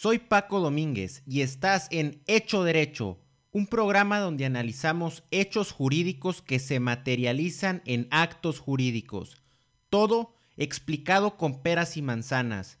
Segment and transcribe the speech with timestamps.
[0.00, 3.18] Soy Paco Domínguez y estás en Hecho Derecho,
[3.50, 9.42] un programa donde analizamos hechos jurídicos que se materializan en actos jurídicos.
[9.90, 12.78] Todo explicado con peras y manzanas.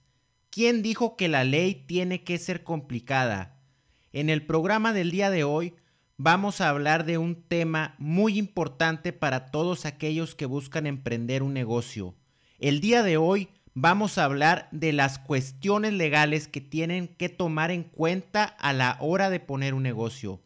[0.48, 3.64] ¿Quién dijo que la ley tiene que ser complicada?
[4.12, 5.74] En el programa del día de hoy
[6.18, 11.52] vamos a hablar de un tema muy importante para todos aquellos que buscan emprender un
[11.52, 12.14] negocio.
[12.60, 13.48] El día de hoy
[13.80, 18.96] vamos a hablar de las cuestiones legales que tienen que tomar en cuenta a la
[19.00, 20.40] hora de poner un negocio.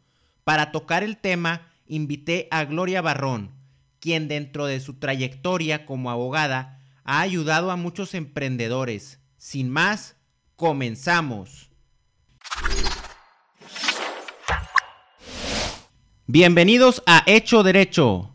[0.44, 3.50] Para tocar el tema, invité a Gloria Barrón,
[4.00, 9.18] quien dentro de su trayectoria como abogada ha ayudado a muchos emprendedores.
[9.38, 10.16] Sin más,
[10.56, 11.70] comenzamos.
[16.26, 18.31] Bienvenidos a Hecho Derecho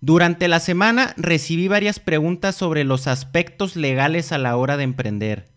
[0.00, 5.50] durante la semana recibí varias preguntas sobre los aspectos legales a la hora de emprender.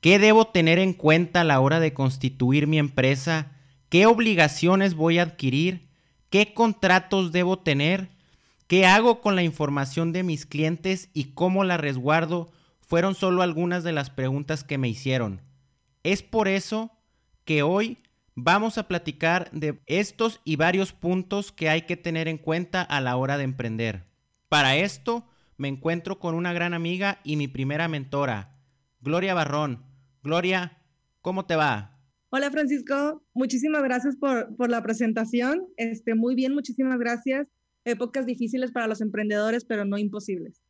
[0.00, 3.52] ¿Qué debo tener en cuenta a la hora de constituir mi empresa?
[3.90, 5.88] ¿Qué obligaciones voy a adquirir?
[6.30, 8.08] ¿Qué contratos debo tener?
[8.66, 12.50] ¿Qué hago con la información de mis clientes y cómo la resguardo?
[12.80, 15.42] Fueron solo algunas de las preguntas que me hicieron.
[16.02, 16.90] Es por eso
[17.44, 17.98] que hoy
[18.34, 23.00] Vamos a platicar de estos y varios puntos que hay que tener en cuenta a
[23.00, 24.04] la hora de emprender.
[24.48, 28.56] Para esto me encuentro con una gran amiga y mi primera mentora,
[29.00, 29.84] Gloria Barrón.
[30.22, 30.78] Gloria,
[31.20, 31.98] ¿cómo te va?
[32.30, 35.66] Hola Francisco, muchísimas gracias por, por la presentación.
[35.76, 37.48] Este, muy bien, muchísimas gracias.
[37.84, 40.62] Épocas difíciles para los emprendedores, pero no imposibles.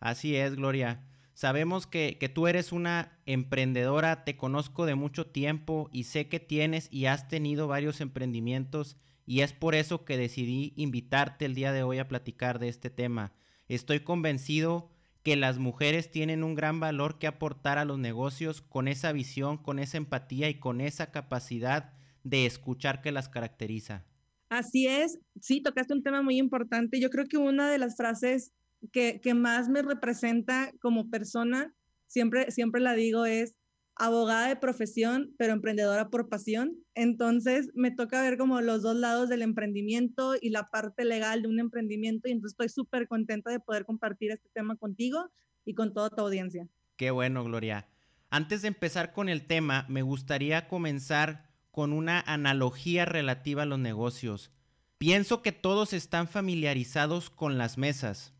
[0.00, 1.04] Así es, Gloria.
[1.36, 6.88] Sabemos que, tú eres una emprendedora, te conozco de mucho tiempo y sé que tienes
[6.90, 11.82] y has tenido varios emprendimientos y es por eso que decidí invitarte el día de
[11.82, 13.34] hoy a platicar de este tema.
[13.68, 14.88] Estoy convencido
[15.22, 19.58] que las mujeres tienen un gran valor que aportar a los negocios con esa visión,
[19.58, 21.92] con esa empatía y con esa capacidad
[22.24, 24.06] de escuchar que las caracteriza.
[24.48, 26.98] Así es, sí, tocaste un tema muy importante.
[26.98, 28.54] Yo creo que una de las frases
[28.92, 31.74] que, más me representa como persona,
[32.06, 33.54] siempre, siempre la digo, es
[33.96, 36.74] abogada de profesión, pero emprendedora por pasión.
[36.94, 41.48] Entonces me toca ver como los dos lados del emprendimiento y la parte legal de
[41.48, 45.30] un emprendimiento y entonces estoy súper contenta de poder compartir este tema contigo
[45.64, 46.68] y con toda tu audiencia.
[46.96, 47.88] Qué bueno, Gloria.
[48.30, 53.78] Antes de empezar con el tema, me gustaría comenzar con una analogía relativa a los
[53.78, 54.50] negocios.
[54.98, 58.35] Pienso que todos están familiarizados con las mesas,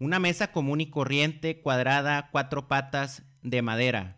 [0.00, 4.16] una mesa común y corriente, cuadrada, cuatro patas de madera.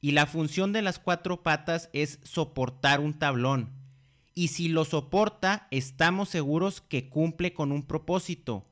[0.00, 3.72] Y la función de las cuatro patas es soportar un tablón.
[4.34, 8.66] Y si lo soporta, estamos seguros que cumple con un propósito.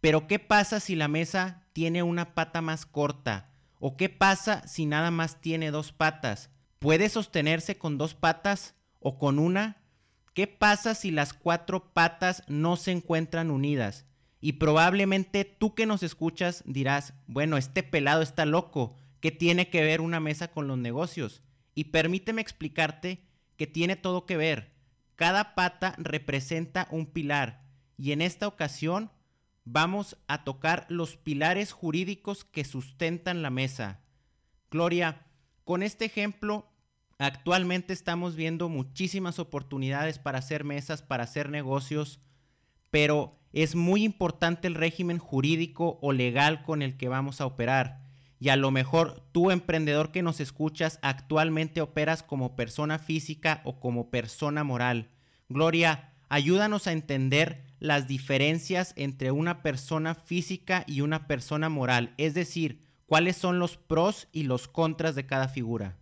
[0.00, 3.50] Pero ¿qué pasa si la mesa tiene una pata más corta?
[3.80, 6.50] ¿O qué pasa si nada más tiene dos patas?
[6.78, 9.82] ¿Puede sostenerse con dos patas o con una?
[10.34, 14.06] ¿Qué pasa si las cuatro patas no se encuentran unidas?
[14.40, 19.82] Y probablemente tú que nos escuchas dirás, bueno, este pelado está loco, ¿qué tiene que
[19.82, 21.42] ver una mesa con los negocios?
[21.74, 23.24] Y permíteme explicarte
[23.56, 24.72] que tiene todo que ver.
[25.16, 27.64] Cada pata representa un pilar
[27.96, 29.10] y en esta ocasión
[29.64, 34.00] vamos a tocar los pilares jurídicos que sustentan la mesa.
[34.70, 35.26] Gloria,
[35.64, 36.70] con este ejemplo,
[37.18, 42.20] actualmente estamos viendo muchísimas oportunidades para hacer mesas, para hacer negocios,
[42.90, 48.00] pero es muy importante el régimen jurídico o legal con el que vamos a operar.
[48.40, 53.80] Y a lo mejor tú, emprendedor que nos escuchas, actualmente operas como persona física o
[53.80, 55.08] como persona moral.
[55.48, 62.34] Gloria, ayúdanos a entender las diferencias entre una persona física y una persona moral, es
[62.34, 65.96] decir, cuáles son los pros y los contras de cada figura.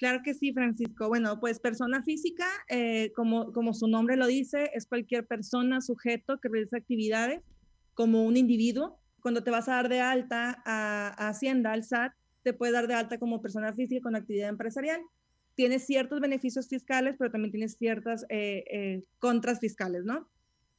[0.00, 1.08] Claro que sí, Francisco.
[1.08, 6.40] Bueno, pues persona física, eh, como, como su nombre lo dice, es cualquier persona, sujeto
[6.40, 7.42] que realiza actividades
[7.92, 8.98] como un individuo.
[9.20, 12.94] Cuando te vas a dar de alta a, Hacienda, al SAT, te puedes dar de
[12.94, 15.02] alta como persona física con actividad empresarial.
[15.54, 20.30] Tienes ciertos beneficios fiscales, pero también tienes ciertas eh, eh, contras fiscales, ¿no?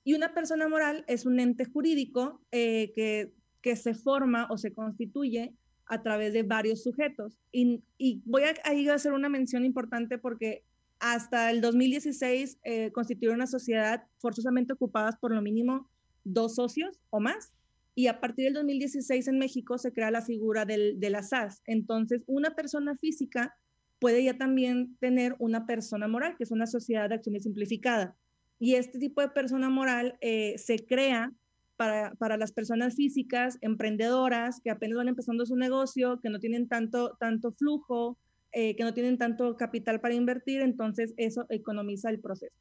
[0.04, 3.32] Y una persona moral es un ente jurídico que,
[3.62, 5.54] que se forma o se constituye
[5.92, 7.38] a través de varios sujetos.
[7.52, 7.84] Y,
[8.26, 10.64] voy a, a hacer una mención importante porque
[11.00, 12.92] hasta el 2016 eh,
[13.30, 15.90] una sociedad forzosamente ocupadas por lo mínimo
[16.24, 17.52] dos socios o más.
[17.94, 21.62] Y a partir del 2016 en México se crea la figura del, de la SAS.
[21.66, 23.54] Entonces, una persona física
[24.00, 28.16] puede ya también tener una persona moral, que es una sociedad de acciones simplificada.
[28.60, 31.34] Y este tipo de persona moral eh, se crea
[31.82, 36.68] para, para, las personas físicas, emprendedoras, que apenas van empezando su negocio, que no tienen
[36.68, 38.20] tanto, tanto flujo,
[38.52, 42.54] eh, que no tienen tanto capital para invertir, entonces eso economiza el proceso.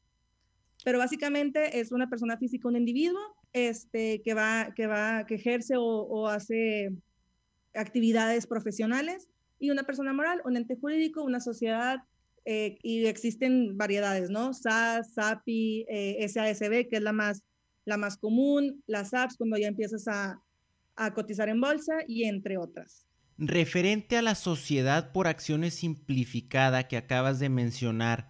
[0.83, 3.21] Pero básicamente es una persona física, un individuo
[3.53, 6.89] este, que, va, que, va, que ejerce o, hace
[7.75, 9.29] actividades profesionales
[9.59, 11.99] y una persona moral, un ente jurídico, una sociedad,
[12.45, 14.55] eh, y existen variedades, ¿no?
[14.55, 17.43] SAS, SAPI, eh, SASB, que es la más,
[17.85, 20.41] la más común, las apps cuando ya empiezas a,
[20.95, 23.05] a cotizar en bolsa y entre otras.
[23.37, 28.29] Referente a la sociedad por acciones simplificada que acabas de mencionar,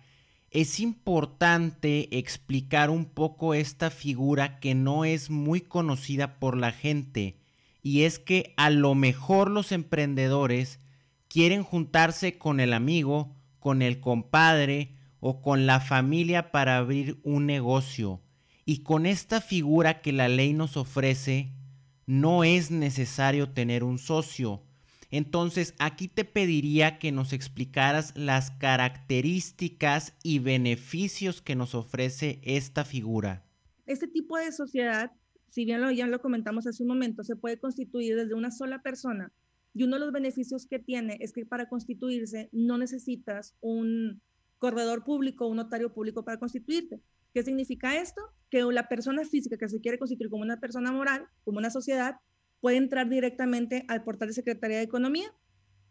[0.52, 7.38] es importante explicar un poco esta figura que no es muy conocida por la gente,
[7.82, 10.80] y es que a lo mejor los emprendedores
[11.28, 17.46] quieren juntarse con el amigo, con el compadre o con la familia para abrir un
[17.46, 18.22] negocio.
[18.66, 21.52] Y con esta figura que la ley nos ofrece,
[22.06, 24.64] no es necesario tener un socio
[25.12, 32.86] entonces, aquí te pediría que nos explicaras las características y beneficios que nos ofrece esta
[32.86, 33.46] figura.
[33.86, 35.12] Este tipo de sociedad,
[35.50, 38.82] si bien lo, ya lo comentamos hace un momento, se puede constituir desde una sola
[38.82, 39.34] persona.
[39.74, 44.22] Y uno de los beneficios que tiene es que para constituirse no necesitas un
[44.60, 47.02] corredor público, un notario público para constituirte.
[47.34, 48.22] ¿Qué significa esto?
[48.50, 52.18] Que la persona física que se quiere constituir como una persona moral, como una sociedad,
[52.60, 55.34] puede entrar directamente al portal de Secretaría de Economía.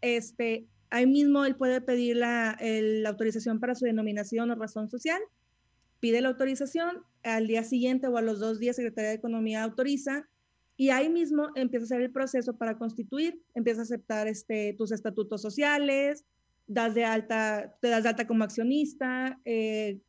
[0.03, 2.59] Este, ahí mismo él puede pedir la,
[3.07, 5.21] autorización para su denominación o razón social,
[5.99, 10.27] pide la autorización, al día siguiente o a los dos días Secretaría de Economía autoriza
[10.77, 14.93] y ahí mismo empieza a hacer el proceso para constituir, empieza a aceptar este, tus
[14.93, 16.25] estatutos sociales,
[16.67, 20.01] das de alta, te das de alta como accionista, eh,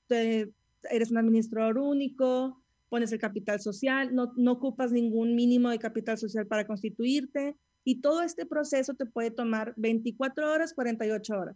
[0.89, 6.17] eres un administrador único, pones el capital social, no, no ocupas ningún mínimo de capital
[6.17, 11.55] social para constituirte y todo este proceso te puede tomar 24 horas, 48 horas.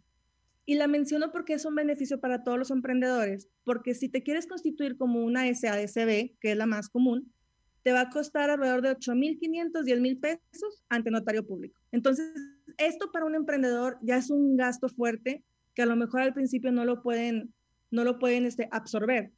[0.66, 4.48] Y la menciono porque es un beneficio para todos los emprendedores, porque si te quieres
[4.48, 7.32] constituir como una SADCB, que es la más común,
[7.84, 11.80] te va a costar alrededor de 8.500, 10.000 pesos ante notario público.
[11.92, 12.34] Entonces,
[12.80, 15.44] esto para un emprendedor ya es un gasto fuerte
[15.76, 17.54] que a lo mejor al principio no lo pueden,
[17.96, 19.32] no lo pueden este, absorber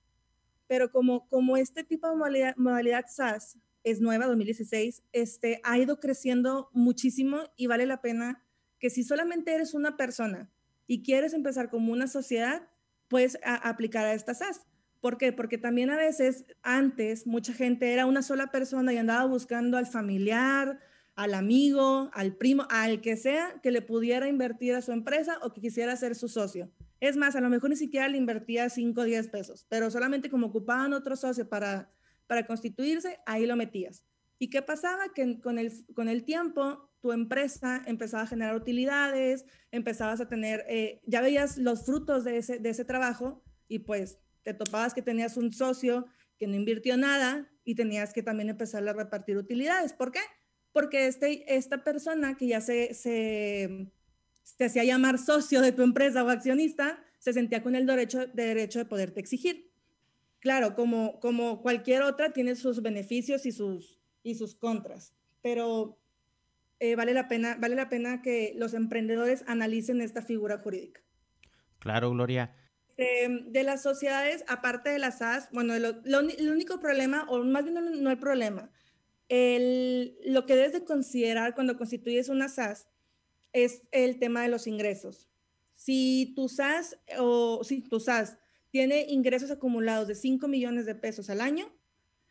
[0.68, 6.00] pero como, como este tipo de modalidad, modalidad SaaS es nueva, 2016, este, ha ido
[6.00, 8.44] creciendo muchísimo y vale la pena
[8.80, 10.52] que si solamente eres una persona
[10.86, 12.68] y quieres empezar como una sociedad,
[13.08, 14.62] puedes aplicar a esta SaaS.
[15.00, 15.32] ¿Por qué?
[15.32, 19.86] Porque también a veces antes mucha gente era una sola persona y andaba buscando al
[19.86, 20.80] familiar,
[21.16, 25.54] al amigo, al primo, al que sea que le pudiera invertir a su empresa o
[25.54, 26.70] que quisiera ser su socio.
[27.00, 30.30] Es más, a lo mejor ni siquiera le invertía 5 o 10 pesos, pero solamente
[30.30, 31.92] como ocupaban otro socio para,
[32.28, 34.04] para constituirse, ahí lo metías.
[34.40, 35.14] ¿Y qué pasaba?
[35.14, 40.66] Que con el, con el tiempo tu empresa empezaba a generar utilidades, empezabas a tener,
[40.68, 45.02] eh, ya veías los frutos de ese, de ese trabajo y pues te topabas que
[45.02, 46.08] tenías un socio
[46.38, 49.94] que no invirtió nada y tenías que también empezar a repartir utilidades.
[49.94, 50.22] ¿Por qué?
[50.72, 53.92] Porque este, esta persona que ya se, se
[54.56, 58.46] te hacía llamar socio de tu empresa o accionista, se sentía con el derecho, de
[58.46, 59.72] derecho de poderte exigir.
[60.40, 66.00] Claro, como, como cualquier otra, tiene sus beneficios y sus, y sus contras, pero
[66.80, 71.02] eh, vale, la pena, vale la pena que los emprendedores analicen esta figura jurídica.
[71.80, 72.54] Claro, Gloria.
[72.98, 78.12] de las sociedades, aparte de las SAS, bueno, el único problema, o más bien no,
[78.12, 78.72] el problema,
[79.30, 82.88] el, lo que debes de considerar cuando constituyes una SAS
[83.54, 85.30] es el tema de los ingresos.
[85.76, 88.38] Si tu SAS o si tu SAS
[88.70, 91.72] tiene ingresos acumulados de 5 millones de pesos al año,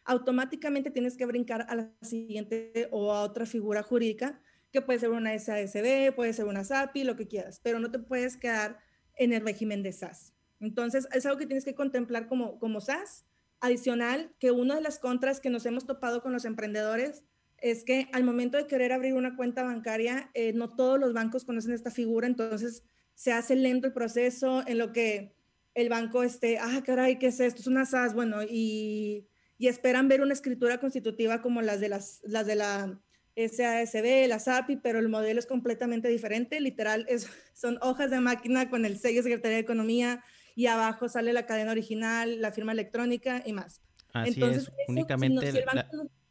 [0.04, 4.40] automáticamente tienes que brincar a la siguiente o a otra figura jurídica,
[4.72, 7.98] que puede ser una SASB, puede ser una SAPI, lo que quieras, pero no te
[7.98, 8.78] puedes quedar
[9.16, 10.34] en el régimen de SAS.
[10.60, 13.24] Entonces, es algo que tienes que contemplar como, como SAS.
[13.60, 17.24] Adicional, que una de las contras que nos hemos topado con los emprendedores
[17.58, 21.44] es que al momento de querer abrir una cuenta bancaria, eh, no todos los bancos
[21.44, 22.82] conocen esta figura, entonces
[23.14, 25.34] se hace lento el proceso en lo que
[25.74, 27.60] el banco esté, ah, caray, ¿qué es esto?
[27.60, 29.26] Es una SAS, bueno, y,
[29.58, 33.00] y esperan ver una escritura constitutiva como las de, las, las de la
[33.36, 38.70] SASB, la SAPI, pero el modelo es completamente diferente, literal, es, son hojas de máquina
[38.70, 42.72] con el sello de Secretaría de Economía y abajo sale la cadena original, la firma
[42.72, 43.82] electrónica y más.
[44.12, 45.86] Así es, únicamente, la,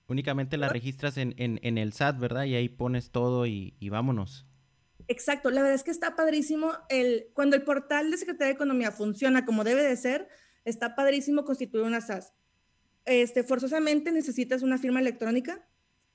[0.08, 2.46] únicamente la registras en, en, el SAT, ¿verdad?
[2.46, 4.46] Y ahí pones todo y, y, vámonos.
[5.08, 6.72] Exacto, la verdad es que está padrísimo.
[6.90, 10.28] El, cuando el portal de Secretaría de Economía funciona como debe de ser,
[10.64, 12.34] está padrísimo constituir una SAS.
[13.06, 15.68] Este, forzosamente necesitas una firma electrónica.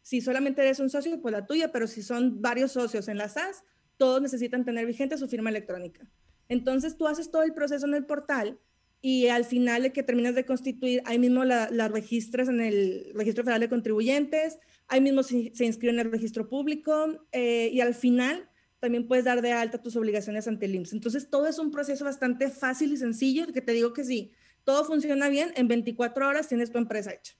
[0.02, 3.28] Si solamente eres un socio, pues la tuya, pero si son varios socios en la
[3.28, 3.64] SAS,
[3.96, 6.08] todos necesitan tener vigente su firma electrónica.
[6.48, 8.58] Entonces tú haces todo el proceso en el portal
[9.02, 13.12] y al final de que terminas de constituir, ahí mismo la, la registras en el
[13.14, 17.94] Registro Federal de Contribuyentes, ahí mismo se, inscribe en el registro público eh, y al
[17.94, 20.92] final también puedes dar de alta tus obligaciones ante el IMSS.
[20.94, 24.32] Entonces todo es un proceso bastante fácil y sencillo, que te digo que sí,
[24.64, 27.34] todo funciona bien, en 24 horas tienes tu empresa hecha.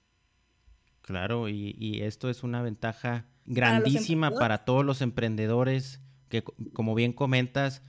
[1.03, 7.13] Claro, y, y esto es una ventaja grandísima para todos los emprendedores que, como bien
[7.13, 7.83] comentas,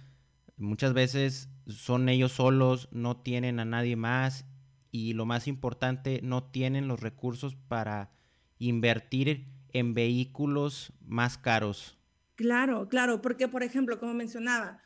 [0.58, 4.46] muchas veces son ellos solos, no tienen a nadie más
[4.91, 8.12] y lo más importante, no tienen los recursos para
[8.60, 11.98] invertir en vehículos más caros.
[12.36, 14.82] Claro, claro, porque por ejemplo, como mencionaba,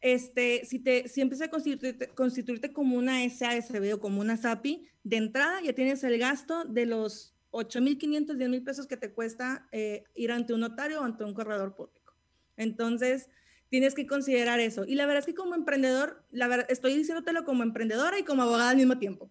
[0.00, 4.86] este, si, te, si empiezas a constituirte, constituirte como una SASB o como una SAPI,
[5.04, 10.04] de entrada ya tienes el gasto de los 8.500, 10.000 pesos que te cuesta eh,
[10.14, 12.14] ir ante un notario o ante un corredor público.
[12.56, 13.30] Entonces,
[13.68, 14.84] tienes que considerar eso.
[14.86, 18.42] Y la verdad es que como emprendedor, la verdad, estoy diciéndotelo como emprendedora y como
[18.42, 19.30] abogada al mismo tiempo.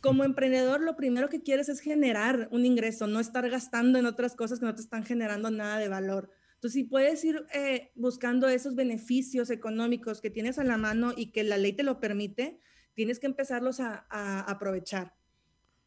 [0.00, 4.36] Como emprendedor, lo primero que quieres es generar un ingreso, no estar gastando en otras
[4.36, 6.30] cosas que no te están generando nada de valor.
[6.54, 11.30] Entonces, si puedes ir eh, buscando esos beneficios económicos que tienes a la mano y
[11.30, 12.60] que la ley te lo permite,
[12.94, 14.06] tienes que empezarlos a,
[14.48, 15.14] aprovechar.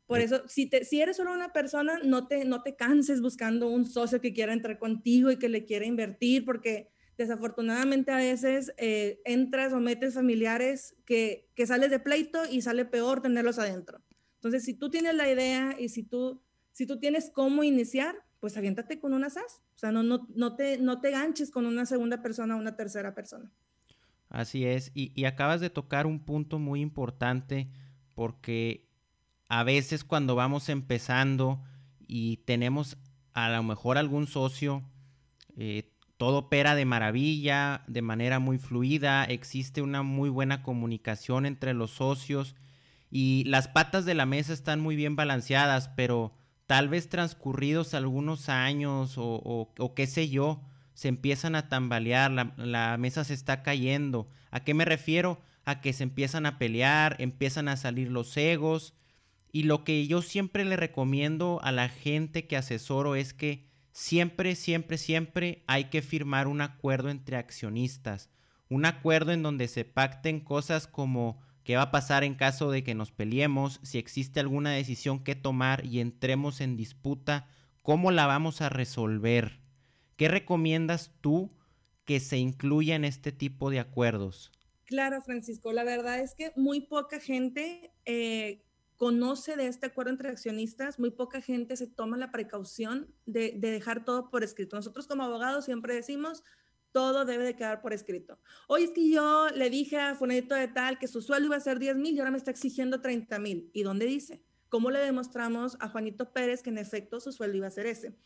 [0.05, 3.67] Por eso, si, te, si eres solo una persona, no te, no te canses buscando
[3.69, 6.89] un socio que quiera entrar contigo y que le quiera invertir, porque
[7.19, 12.85] desafortunadamente a veces eh, entras o metes familiares que, que sales de pleito y sale
[12.85, 13.99] peor tenerlos adentro.
[14.35, 18.55] Entonces, si tú tienes la idea y si tú, si tú tienes cómo iniciar, pues
[18.55, 19.61] aviéntate con una SAS.
[19.75, 22.77] O sea, no, no, no, te, no te ganches con una segunda persona o una
[22.77, 23.51] tercera persona.
[24.29, 27.67] Así es, y, y, acabas de tocar un punto muy importante
[28.13, 28.87] porque
[29.47, 31.63] a veces cuando vamos empezando
[32.07, 32.97] y tenemos
[33.33, 34.83] a lo mejor algún socio,
[35.57, 41.73] eh, todo opera de maravilla, de manera muy fluida, existe una muy buena comunicación entre
[41.73, 42.57] los socios
[43.09, 46.33] y las patas de la mesa están muy bien balanceadas, pero
[46.65, 50.61] tal vez transcurridos algunos años o, qué sé yo,
[50.93, 54.27] se empiezan a tambalear, la, la, mesa se está cayendo.
[54.51, 55.39] ¿A qué me refiero?
[55.63, 58.93] A que se empiezan a pelear, empiezan a salir los egos.
[59.53, 64.55] Y lo que yo siempre le recomiendo a la gente que asesoro es que siempre,
[64.55, 68.29] siempre, siempre hay que firmar un acuerdo entre accionistas.
[68.69, 72.83] Un acuerdo en donde se pacten cosas como qué va a pasar en caso de
[72.83, 77.47] que nos peleemos, si existe alguna decisión que tomar y entremos en disputa,
[77.81, 79.59] cómo la vamos a resolver.
[80.15, 81.51] ¿Qué recomiendas tú
[82.05, 84.51] que se incluya en este tipo de acuerdos?
[84.85, 88.65] Claro, Francisco, la verdad es que muy poca gente eh,
[88.99, 94.03] conoce de este acuerdo entre accionistas, muy poca gente se toma la precaución de, dejar
[94.03, 94.75] todo por escrito.
[94.75, 96.43] Nosotros como abogados siempre decimos,
[96.91, 98.37] todo debe de quedar por escrito.
[98.67, 101.61] Hoy es que yo le dije a Funedito de tal que su sueldo iba a
[101.61, 103.71] ser 10 mil y ahora me está exigiendo 30 mil.
[103.71, 104.43] ¿Y dónde dice?
[104.67, 108.17] ¿Cómo le demostramos a Juanito Pérez que en efecto su sueldo iba a ser ese?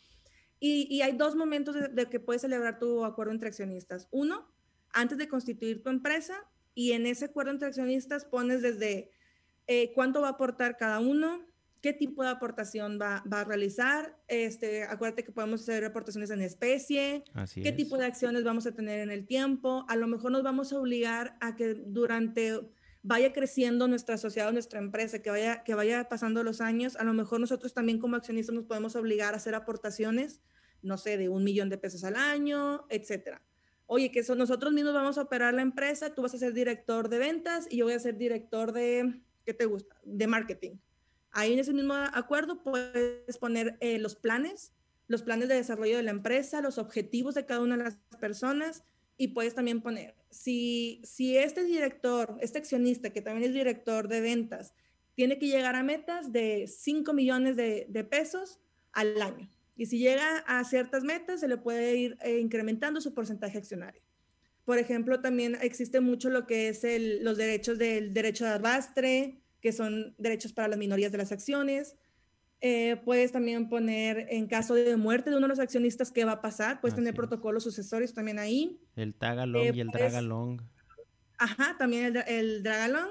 [0.60, 4.08] Y, hay dos momentos de, de, que puedes celebrar tu acuerdo entre accionistas.
[4.10, 4.51] Uno,
[4.89, 9.12] antes de constituir tu empresa y en ese acuerdo entre accionistas pones desde
[9.67, 11.46] eh, cuánto va a aportar cada uno,
[11.84, 14.17] qué tipo de aportación va, a realizar.
[14.29, 19.01] Este, acuérdate que podemos hacer aportaciones en especie, qué tipo de acciones vamos a tener
[19.01, 19.86] en el tiempo.
[19.89, 22.62] A lo mejor nos vamos a obligar a que durante
[23.03, 27.13] vaya creciendo nuestra sociedad, nuestra empresa, que vaya, que vaya pasando los años, a lo
[27.13, 30.41] mejor nosotros también como accionistas nos podemos obligar a hacer aportaciones,
[30.82, 33.41] no sé, de un millón de pesos al año, etcétera.
[33.88, 37.17] Oye, que nosotros mismos vamos a operar la empresa, tú vas a ser director de
[37.20, 39.96] ventas y yo voy a ser director de, ¿qué te gusta?
[40.04, 40.78] De marketing.
[41.32, 44.72] Ahí en ese mismo acuerdo puedes poner eh, los planes,
[45.08, 48.84] los planes de desarrollo de la empresa, los objetivos de cada una de las personas
[49.18, 54.22] y puedes también poner, si, si este director, este accionista que también es director de
[54.22, 54.74] ventas,
[55.16, 58.60] tiene que llegar a metas de 5 millones de, pesos
[58.92, 59.50] al año.
[59.76, 64.02] Y si llega a ciertas metas, se le puede ir eh, incrementando su porcentaje accionario.
[64.65, 69.41] Por ejemplo, también existe mucho lo que es el, los derechos del derecho de arrastre,
[69.62, 71.96] que son derechos para las minorías de las acciones.
[72.62, 76.34] Eh, puedes también poner en caso de muerte de uno de los accionistas qué va
[76.34, 76.79] a pasar.
[76.79, 78.79] Puedes tener protocolos sucesorios también ahí.
[78.96, 80.62] El tagalong y el dragalong.
[81.38, 83.10] Ajá, también el, el dragalong.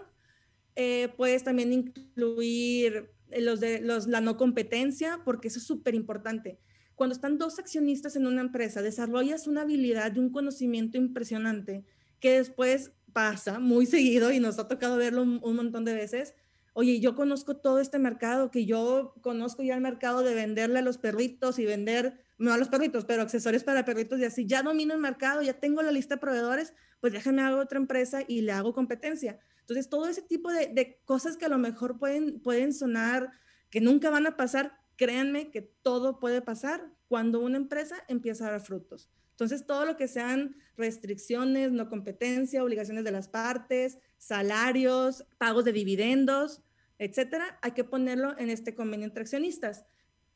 [0.74, 6.58] Eh, puedes también incluir los de los, la no competencia, porque eso es súper importante.
[6.94, 11.84] Cuando están dos accionistas en una empresa, desarrollas una habilidad y un conocimiento impresionante
[12.20, 16.34] que después pasa muy seguido y nos ha tocado verlo un, un montón de veces.
[16.74, 20.82] Oye, yo conozco todo este mercado, que yo conozco ya el mercado de venderle a
[20.82, 24.46] los perritos y vender, no a los perritos, pero accesorios para perritos y así.
[24.46, 28.20] Ya domino el mercado, ya tengo la lista de proveedores, pues déjame hago otra empresa
[28.26, 29.38] y le hago competencia.
[29.60, 33.32] Entonces, todo ese tipo de, de, cosas que a lo mejor pueden, pueden sonar,
[33.70, 38.52] que nunca van a pasar, créanme que todo puede pasar cuando una empresa empieza a
[38.52, 39.10] dar frutos.
[39.30, 45.72] Entonces, todo lo que sean restricciones, no competencia, obligaciones de las partes, salarios, pagos de
[45.72, 46.62] dividendos,
[46.98, 49.84] etcétera, hay que ponerlo en este convenio entre accionistas.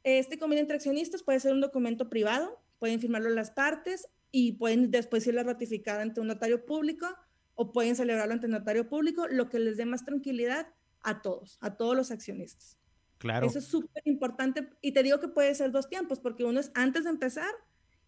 [0.03, 4.91] Este convenio entre accionistas puede ser un documento privado, pueden firmarlo las partes y pueden
[4.91, 7.07] después irlo a ratificar ante un notario público
[7.55, 10.69] o pueden celebrarlo ante notario público, lo que les dé más tranquilidad
[11.01, 12.77] a todos, a todos los accionistas.
[13.19, 13.47] Claro.
[13.47, 16.71] Eso es súper importante y te digo que puede ser dos tiempos, porque uno es
[16.75, 17.51] antes de empezar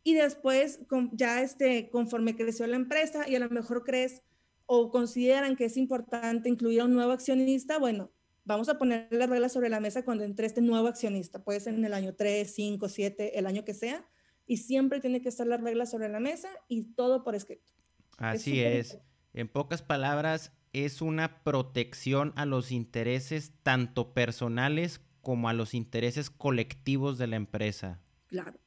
[0.02, 0.80] y después
[1.12, 4.22] ya este, conforme creció la empresa y a lo mejor crees
[4.66, 8.10] o consideran que es importante incluir a un nuevo accionista, bueno,
[8.44, 11.74] vamos a poner las reglas sobre la mesa cuando entre este nuevo accionista, puede ser
[11.74, 14.06] en el año 3, 5, 7, el año que sea,
[14.46, 17.72] y siempre tiene que estar las reglas sobre la mesa y todo por escrito.
[18.18, 18.94] Así es.
[18.94, 18.98] es.
[19.34, 20.52] En pocas palabras,
[20.85, 27.37] es una protección a los intereses tanto personales como a los intereses colectivos de la
[27.37, 28.00] empresa.
[28.26, 28.58] Claro,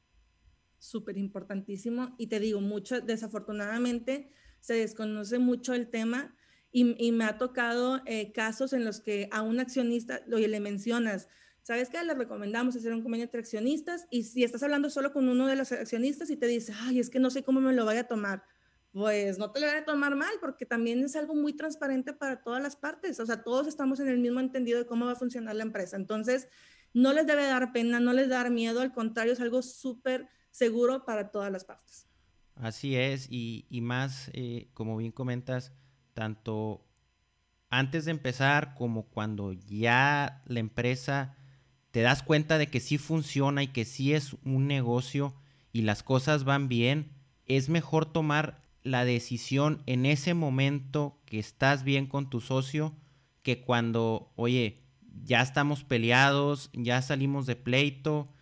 [0.78, 2.14] súper importantísimo.
[2.18, 6.36] Y te digo, mucho, desafortunadamente, se desconoce mucho el tema
[6.70, 11.28] y, me ha tocado eh, casos en los que a un accionista, oye, le mencionas,
[11.62, 12.02] ¿sabes qué?
[12.02, 15.56] Le recomendamos hacer un convenio entre accionistas y si estás hablando solo con uno de
[15.56, 18.08] los accionistas y te dice, ay, es que no sé cómo me lo vaya a
[18.08, 18.44] tomar
[18.92, 22.42] pues no te lo voy a tomar mal, porque también es algo muy transparente para
[22.42, 23.18] todas las partes.
[23.20, 25.96] O sea, todos estamos en el mismo entendido de cómo va a funcionar la empresa.
[25.96, 26.48] Entonces,
[26.92, 31.06] no les debe dar pena, no les dar miedo, al contrario, es algo súper seguro
[31.06, 32.06] para todas las partes.
[32.54, 35.72] Así es, y, y más, eh, como bien comentas,
[36.12, 36.86] tanto
[37.70, 41.34] antes de empezar como cuando ya la empresa
[41.90, 45.34] te das cuenta de que sí funciona y que sí es un negocio
[45.72, 47.12] y las cosas van bien,
[47.46, 52.96] es mejor tomar la decisión en ese momento que estás bien con tu socio
[53.42, 54.82] que cuando, oye,
[55.24, 58.32] ya estamos peleados, ya salimos de pleito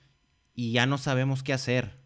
[0.54, 1.98] y ya no sabemos qué hacer.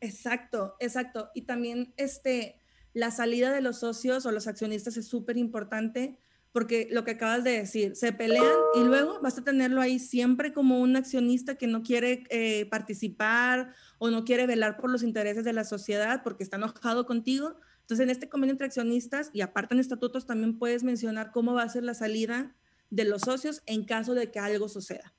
[0.00, 1.30] Exacto, exacto.
[1.34, 2.60] Y también este,
[2.92, 6.18] la salida de los socios o los accionistas es súper importante
[6.52, 10.52] porque lo que acabas de decir, se pelean y luego vas a tenerlo ahí siempre
[10.52, 15.44] como un accionista que no quiere eh, participar o no quiere velar por los intereses
[15.44, 17.56] de la sociedad porque está enojado contigo.
[17.80, 21.62] Entonces, en este convenio entre accionistas y aparte en estatutos también puedes mencionar cómo va
[21.62, 22.54] a ser la salida
[22.90, 25.14] de los socios en caso de que algo suceda.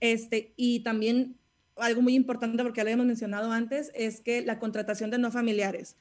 [0.00, 1.36] Este, y también
[1.76, 5.30] algo muy importante, porque ya lo hemos mencionado antes, es que la contratación de no
[5.30, 5.96] familiares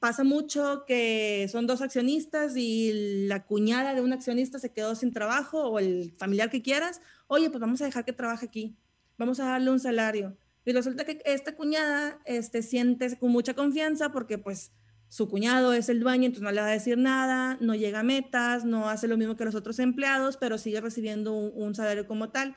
[0.00, 5.12] pasa mucho que son dos accionistas y la cuñada de un accionista se quedó sin
[5.12, 8.76] trabajo o el familiar que quieras, oye, pues vamos a dejar que trabaje aquí,
[9.16, 10.36] vamos a darle un salario.
[10.64, 14.72] Y resulta que esta cuñada este, siente con mucha confianza porque pues
[15.08, 18.02] su cuñado es el dueño, entonces no le va a decir nada, no llega a
[18.02, 22.06] metas, no hace lo mismo que los otros empleados, pero sigue recibiendo un, un salario
[22.06, 22.56] como tal.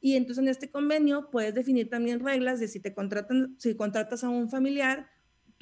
[0.00, 4.24] Y entonces en este convenio puedes definir también reglas de si te contratan, si contratas
[4.24, 5.08] a un familiar,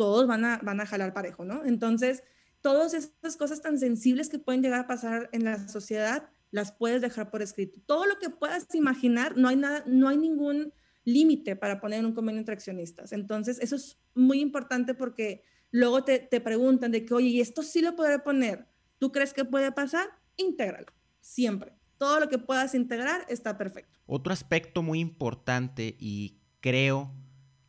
[0.00, 1.62] todos van a, van a jalar parejo, ¿no?
[1.62, 2.24] Entonces,
[2.62, 7.02] todas esas cosas tan sensibles que pueden llegar a pasar en la sociedad, las puedes
[7.02, 7.82] dejar por escrito.
[7.84, 10.72] Todo lo que puedas imaginar, no hay nada, no hay ningún
[11.04, 13.12] límite para poner un convenio entre accionistas.
[13.12, 17.62] Entonces, eso es muy importante porque luego te, te preguntan de que, oye, ¿y esto
[17.62, 18.68] sí lo podré poner?
[18.96, 20.08] ¿Tú crees que puede pasar?
[20.38, 20.86] Intégralo,
[21.20, 21.74] siempre.
[21.98, 23.98] Todo lo que puedas integrar está perfecto.
[24.06, 27.12] Otro aspecto muy importante y creo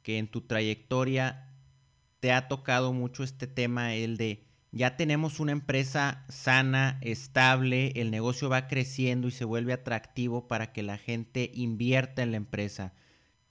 [0.02, 1.51] que en tu trayectoria
[2.22, 8.10] te ha tocado mucho este tema, el de ya tenemos una empresa sana, estable, el
[8.10, 12.94] negocio va creciendo y se vuelve atractivo para que la gente invierta en la empresa.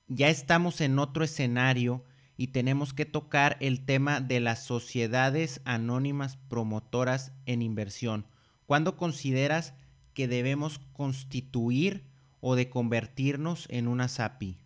[0.09, 2.05] Ya estamos en otro escenario
[2.39, 8.27] y tenemos que tocar el tema de las sociedades anónimas promotoras en inversión.
[8.65, 9.75] ¿Cuándo consideras
[10.15, 12.07] que debemos constituir
[12.41, 14.57] o de convertirnos en una SAPI?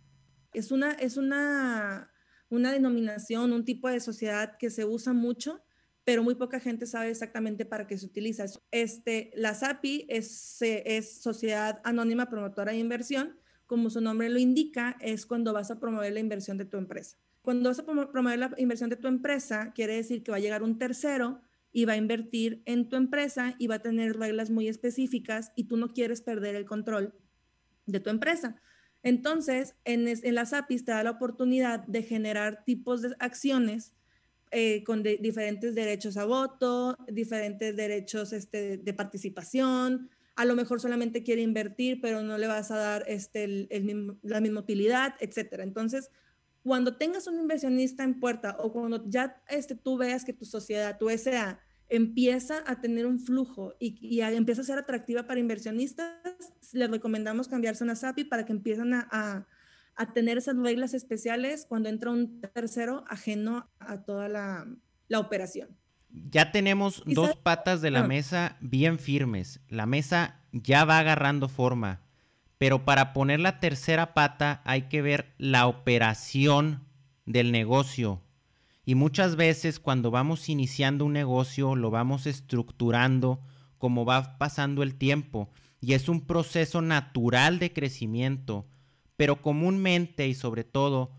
[0.53, 2.14] Es una, es una
[2.55, 5.61] una denominación, un tipo de sociedad que se usa mucho,
[6.03, 8.45] pero muy poca gente sabe exactamente para qué se utiliza.
[8.71, 13.39] Este, la SAPI es, es Sociedad Anónima Promotora de Inversión.
[13.65, 17.17] Como su nombre lo indica, es cuando vas a promover la inversión de tu empresa.
[17.41, 20.61] Cuando vas a promover la inversión de tu empresa, quiere decir que va a llegar
[20.61, 21.41] un tercero
[21.71, 25.65] y va a invertir en tu empresa y va a tener reglas muy específicas y
[25.65, 27.13] tú no quieres perder el control
[27.85, 28.61] de tu empresa.
[29.05, 33.93] Entonces, en, en las APIs te da la oportunidad de generar tipos de acciones
[34.49, 40.09] eh, con diferentes derechos a voto, diferentes derechos este, de participación.
[40.35, 43.67] A lo mejor solamente quiere invertir, pero no le vas a dar este,
[44.23, 45.59] la misma utilidad, etc.
[45.59, 46.09] Entonces,
[46.63, 50.97] cuando tengas un inversionista en puerta o cuando ya este, tú veas que tu sociedad,
[50.97, 56.13] tu SA, empieza a tener un flujo y, empieza a ser atractiva para inversionistas,
[56.73, 59.47] les recomendamos cambiarse a una SAPI para que empiecen a,
[60.13, 64.67] tener esas reglas especiales cuando entra un tercero ajeno a toda la,
[65.17, 65.69] operación.
[66.09, 68.07] Ya tenemos dos patas de la ah.
[68.07, 69.61] mesa bien firmes.
[69.67, 72.01] La mesa ya va agarrando forma.
[72.57, 76.85] Pero para poner la tercera pata hay que ver la operación
[77.25, 78.21] del negocio,
[78.85, 83.41] y muchas veces cuando vamos iniciando un negocio lo vamos estructurando
[83.77, 85.49] como va pasando el tiempo
[85.81, 88.65] y es un proceso natural de crecimiento,
[89.17, 91.11] pero comúnmente y sobre todo,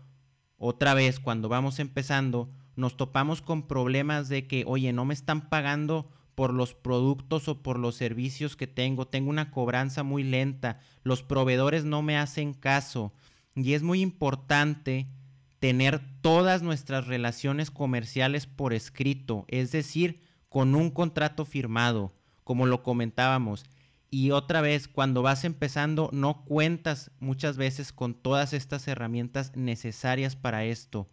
[0.57, 5.49] otra vez cuando vamos empezando, nos topamos con problemas de que, oye, no me están
[5.49, 10.79] pagando por los productos o por los servicios que tengo, tengo una cobranza muy lenta,
[11.03, 13.13] los proveedores no me hacen caso
[13.55, 15.07] y es muy importante
[15.59, 22.83] tener todas nuestras relaciones comerciales por escrito, es decir, con un contrato firmado, como lo
[22.83, 23.65] comentábamos.
[24.09, 30.35] Y otra vez, cuando vas empezando, no cuentas muchas veces con todas estas herramientas necesarias
[30.35, 31.09] para esto.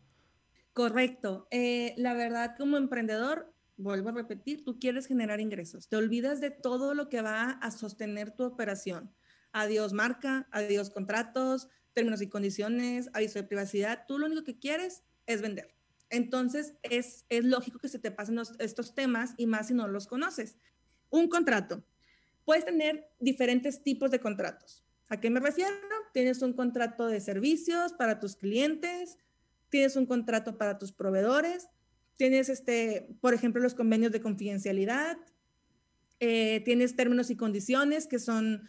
[0.73, 1.49] Correcto.
[1.51, 5.89] Eh, la verdad, como emprendedor, vuelvo a repetir, tú quieres generar ingresos.
[5.89, 9.13] Te olvidas de todo lo que va a sostener tu operación.
[9.53, 15.03] Adiós marca, adiós contratos, términos y condiciones, aviso de privacidad, tú lo único que quieres
[15.27, 15.75] es vender.
[16.11, 20.07] Entonces, es, es lógico que se te pasen estos temas y más si no los
[20.07, 20.57] conoces.
[21.11, 21.85] Un contrato.
[22.45, 24.85] Puedes tener diferentes tipos de contratos.
[25.09, 25.75] ¿A qué me refiero?
[26.13, 29.19] Tienes un contrato de servicios para tus clientes,
[29.71, 31.69] tienes un contrato para tus proveedores,
[32.17, 35.19] tienes, este, por ejemplo, los convenios de confidencialidad,
[36.21, 38.69] eh, tienes términos y condiciones que son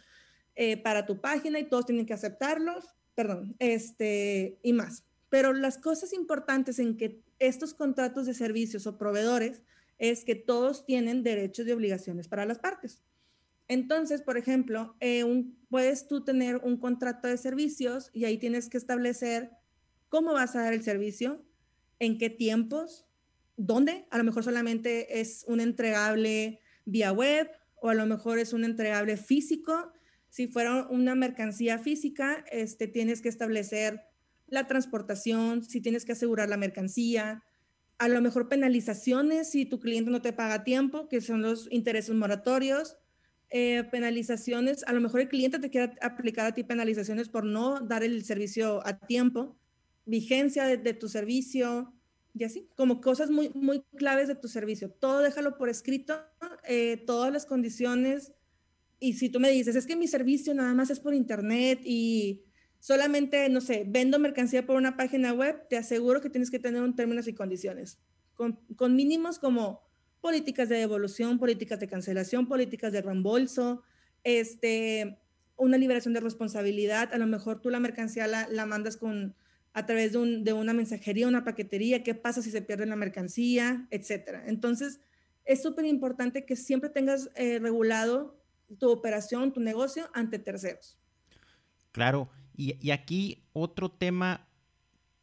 [0.56, 5.04] eh, para tu página y todos tienen que aceptarlos perdón, este, y más.
[5.28, 9.62] Pero las cosas importantes en que estos contratos de servicios o proveedores
[9.98, 13.02] es que todos tienen derechos y obligaciones para las partes.
[13.68, 15.24] Entonces, por ejemplo, eh,
[15.68, 19.50] puedes tú tener un contrato de servicios y ahí tienes que establecer
[20.08, 21.42] cómo vas a dar el servicio,
[21.98, 23.06] en qué tiempos,
[23.56, 24.06] dónde.
[24.10, 27.50] A lo mejor solamente es un entregable vía web
[27.80, 29.92] o a lo mejor es un entregable físico
[30.36, 34.02] si fuera una mercancía física, este, tienes que establecer
[34.48, 37.42] la transportación, si tienes que asegurar la mercancía,
[37.96, 41.72] a lo mejor penalizaciones si tu cliente no te paga a tiempo, que son los
[41.72, 42.98] intereses moratorios,
[43.48, 47.80] eh, penalizaciones, a lo mejor el cliente te quiere aplicar a ti penalizaciones por no
[47.80, 49.56] dar el servicio a tiempo,
[50.04, 51.94] vigencia de, tu servicio,
[52.34, 54.90] y así, como cosas muy, muy claves de tu servicio.
[54.90, 56.20] Todo déjalo por escrito,
[56.68, 58.34] eh, todas las condiciones
[58.98, 62.44] y si tú me dices, es que mi servicio nada más es por internet y
[62.80, 66.82] solamente, no sé, vendo mercancía por una página web, te aseguro que tienes que tener
[66.82, 67.98] un términos y condiciones,
[68.34, 69.82] con, con mínimos como
[70.20, 73.82] políticas de devolución, políticas de cancelación, políticas de reembolso,
[74.24, 75.18] este,
[75.56, 79.34] una liberación de responsabilidad, a lo mejor tú la mercancía la, la mandas con,
[79.72, 82.96] a través de, un, de, una mensajería, una paquetería, qué pasa si se pierde la
[82.96, 84.44] mercancía, etcétera.
[84.46, 85.00] Entonces,
[85.44, 88.36] es súper importante que siempre tengas eh, regulado
[88.78, 90.98] tu operación, tu negocio ante terceros.
[91.92, 94.48] Claro, y, aquí otro tema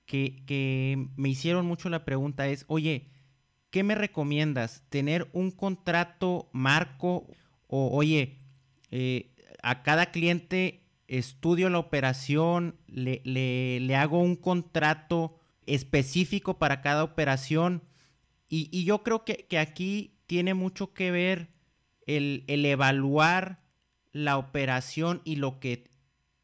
[0.06, 3.10] que, me hicieron mucho la pregunta es, oye,
[3.70, 4.84] ¿qué me recomiendas?
[4.90, 7.28] ¿Tener un contrato marco
[7.68, 8.40] o, oye,
[8.92, 17.04] eh, a cada cliente estudio la operación, le, le, hago un contrato específico para cada
[17.04, 17.84] operación?
[18.48, 21.53] Y, yo creo que, que, aquí tiene mucho que ver
[22.08, 23.62] el, evaluar
[24.12, 25.90] la operación y lo que,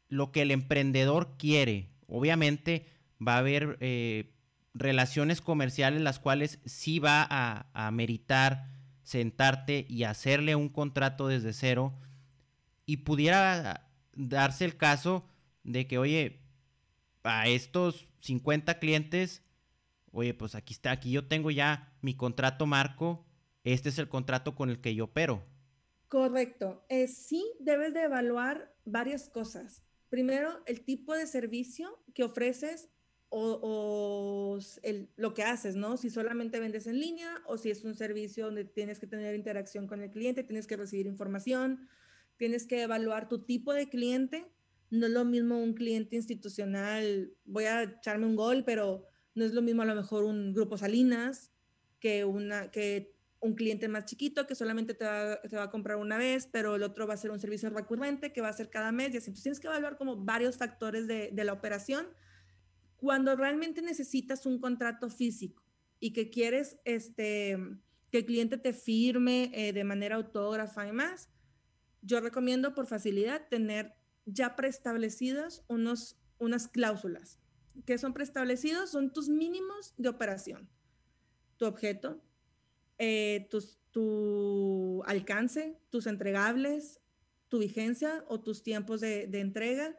[0.08, 1.90] lo que el emprendedor quiere.
[2.06, 2.86] Obviamente
[3.26, 4.32] va a haber eh,
[4.74, 8.68] relaciones comerciales las cuales sí va a, a meritar
[9.02, 11.94] sentarte y hacerle un contrato desde cero
[12.86, 15.24] y pudiera darse el caso
[15.64, 16.40] de que, oye,
[17.22, 19.42] a estos 50 clientes,
[20.12, 23.24] oye, pues aquí está, aquí yo tengo ya mi contrato marco,
[23.64, 25.46] este es el contrato con el que yo opero.
[26.08, 26.84] Correcto.
[26.88, 29.84] Eh, sí, debes de evaluar varias cosas.
[30.08, 32.90] Primero, el tipo de servicio que ofreces
[33.28, 34.58] o,
[35.16, 35.96] lo que haces, ¿no?
[35.96, 39.86] Si solamente vendes en línea o si es un servicio donde tienes que tener interacción
[39.86, 41.88] con el cliente, tienes que recibir información,
[42.36, 44.50] tienes que evaluar tu tipo de cliente.
[44.90, 49.52] No es lo mismo un cliente institucional, voy a echarme un gol, pero no es
[49.52, 51.52] lo mismo a lo mejor un grupo Salinas
[52.00, 56.46] que, una, que un cliente más chiquito que solamente te va, a comprar una vez,
[56.46, 59.14] pero el otro va a ser un servicio recurrente que va a ser cada mes
[59.14, 59.28] y así.
[59.28, 62.06] Entonces tienes que evaluar como varios factores de, de la operación
[62.96, 65.62] cuando realmente necesitas un contrato físico
[66.00, 67.58] y que quieres este,
[68.10, 71.30] que el cliente te firme eh, de manera autógrafa y más,
[72.02, 73.94] yo recomiendo por facilidad tener
[74.26, 77.38] ya preestablecidas unos, unas cláusulas.
[77.86, 78.90] que son preestablecidos?
[78.90, 80.68] Son tus mínimos de operación.
[81.56, 82.22] Tu objeto,
[83.00, 83.48] eh,
[83.90, 87.00] tu alcance, tus entregables,
[87.48, 89.98] tu vigencia o tus tiempos de, de entrega,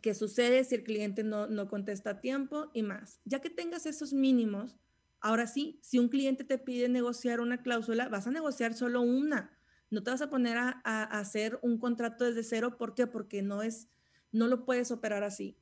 [0.00, 3.20] qué sucede si el cliente no, no contesta a tiempo y más.
[3.24, 4.78] Ya que tengas esos mínimos,
[5.20, 9.58] ahora sí, si un cliente te pide negociar una cláusula, vas a negociar solo una.
[9.90, 10.70] No te vas a poner a,
[11.18, 12.76] hacer un contrato desde cero.
[12.78, 13.08] ¿Por qué?
[13.08, 13.88] Porque no es,
[14.30, 15.56] no lo puedes operar así.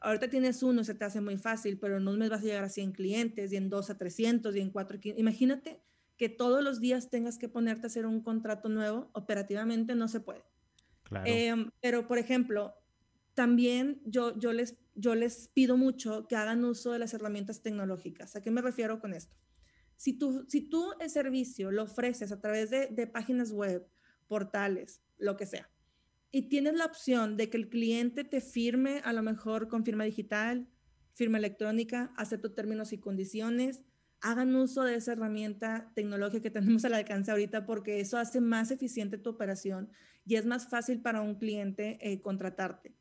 [0.00, 2.70] Ahorita tienes uno, se te hace muy fácil, pero en un vas a llegar a
[2.70, 4.98] 100 clientes y en dos a 300 y en cuatro.
[5.02, 5.82] Imagínate
[6.16, 10.20] que todos los días tengas que ponerte a hacer un contrato nuevo, operativamente no se
[10.20, 10.44] puede.
[11.04, 11.24] Claro.
[11.26, 12.74] Em, pero, por ejemplo,
[13.34, 18.36] también yo, yo, les, yo les pido mucho que hagan uso de las herramientas tecnológicas.
[18.36, 19.36] ¿A qué me refiero con esto?
[19.96, 23.86] Si tú, si tú el servicio lo ofreces a través de, de páginas web,
[24.28, 25.70] portales, lo que sea,
[26.30, 30.04] y tienes la opción de que el cliente te firme a lo mejor con firma
[30.04, 30.66] digital,
[31.12, 33.82] firma electrónica, acepto términos y condiciones,
[34.22, 38.70] hagan uso de esa herramienta tecnológica que tenemos al alcance ahorita porque eso hace más
[38.70, 39.90] eficiente tu operación
[40.24, 42.94] y es más fácil para un cliente eh, contratarte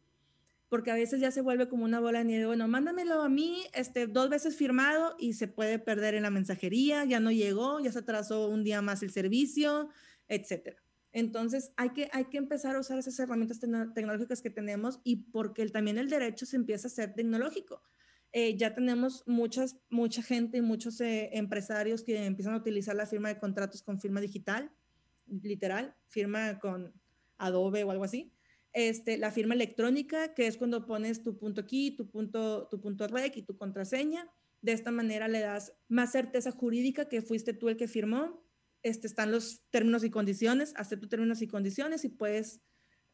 [0.72, 3.66] porque a veces ya se vuelve como una bola de nieve, bueno, mándamelo a mí
[3.74, 7.92] este, dos veces firmado y se puede perder en la mensajería, ya no llegó, ya
[7.92, 9.90] se atrasó un día más el servicio,
[10.30, 10.82] etcétera.
[11.12, 15.68] Entonces hay que, hay que empezar a usar esas herramientas tecnológicas que tenemos y porque
[15.68, 17.84] también el derecho se empieza a ser tecnológico.
[18.34, 23.06] Eh, ya tenemos muchas, mucha gente y muchos eh, empresarios que empiezan a utilizar la
[23.06, 24.72] firma de contratos con firma digital,
[25.28, 26.94] literal, firma con
[27.38, 28.34] Adobe o algo así
[28.74, 33.08] este, la firma electrónica, que es cuando pones tu punto key, tu punto, tu punto
[33.08, 34.30] rec y tu contraseña.
[34.62, 38.46] De esta manera le das más certeza jurídica que fuiste tú el que firmó.
[38.84, 42.62] Este, están los términos y condiciones, acepto términos y condiciones y puedes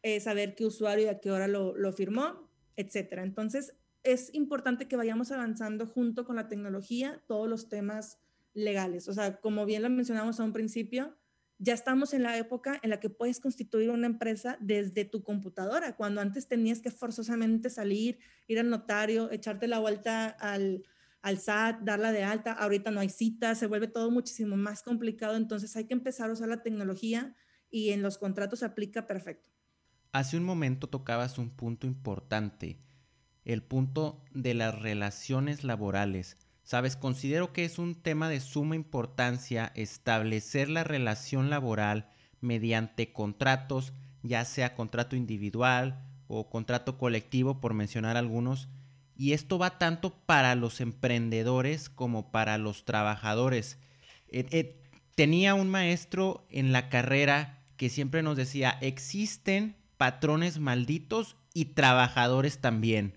[0.02, 3.24] eh, saber qué usuario y a qué hora lo, lo firmó, etcétera.
[3.24, 8.20] Entonces, es importante que vayamos avanzando junto con la tecnología todos los temas
[8.54, 9.08] legales.
[9.08, 11.18] O sea, como bien lo mencionamos a un principio,
[11.60, 15.96] ya estamos en la época en la que puedes constituir una empresa desde tu computadora,
[15.96, 20.84] cuando antes tenías que forzosamente salir, ir al notario, echarte la vuelta al,
[21.22, 22.54] al SAT, darla de alta.
[22.54, 26.34] Ahorita no hay citas, se vuelve todo muchísimo más complicado, entonces hay que empezar a
[26.34, 27.36] usar la tecnología
[27.70, 29.52] y en los contratos aplica perfecto.
[30.12, 32.80] Hace un momento tocabas un punto importante,
[33.48, 36.36] el punto de las relaciones laborales.
[36.64, 42.10] Sabes, considero que es un tema de suma importancia establecer la relación laboral
[42.42, 48.68] mediante contratos, ya sea contrato individual o contrato colectivo, por mencionar algunos,
[49.16, 53.80] y esto va tanto para los emprendedores como para los trabajadores.
[54.28, 54.82] Eh, eh,
[55.16, 62.60] tenía un maestro en la carrera que siempre nos decía, existen patrones malditos y trabajadores
[62.60, 63.17] también.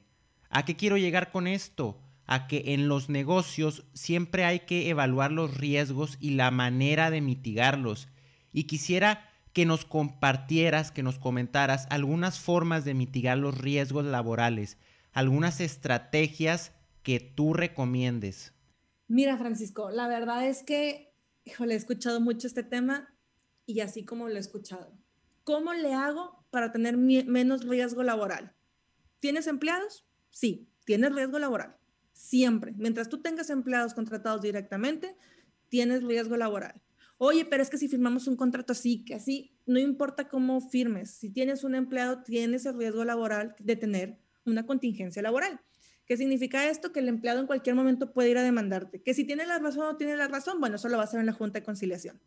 [0.51, 1.99] ¿A qué quiero llegar con esto?
[2.31, 7.21] a que en los negocios siempre hay que evaluar los riesgos y la manera de
[7.21, 8.07] mitigarlos.
[8.53, 14.79] Y quisiera que nos compartieras, que nos comentaras algunas formas de mitigar los riesgos laborales,
[15.13, 16.71] algunas estrategias
[17.03, 18.53] que tú recomiendes.
[19.09, 23.13] Mira, Francisco, la verdad es que, híjole, he escuchado mucho este tema
[23.67, 24.97] y así como lo he escuchado.
[25.43, 28.55] ¿Cómo le hago para tener menos riesgo laboral?
[29.19, 30.07] ¿Tienes empleados?
[30.31, 31.77] Sí, tienes riesgo laboral.
[32.13, 32.73] Siempre.
[32.77, 35.17] Mientras tú tengas empleados contratados directamente,
[35.69, 36.81] tienes riesgo laboral.
[37.19, 41.11] Oye, pero es que si firmamos un contrato así, que así, no importa cómo firmes,
[41.11, 45.61] si tienes un empleado, tienes el riesgo laboral de tener una contingencia laboral.
[46.07, 46.93] ¿Qué significa esto?
[46.93, 49.03] Que el empleado en cualquier momento puede ir a demandarte.
[49.03, 51.05] Que si tiene la razón o no tiene la razón, bueno, eso lo va a
[51.05, 52.21] hacer en la Junta de Conciliación.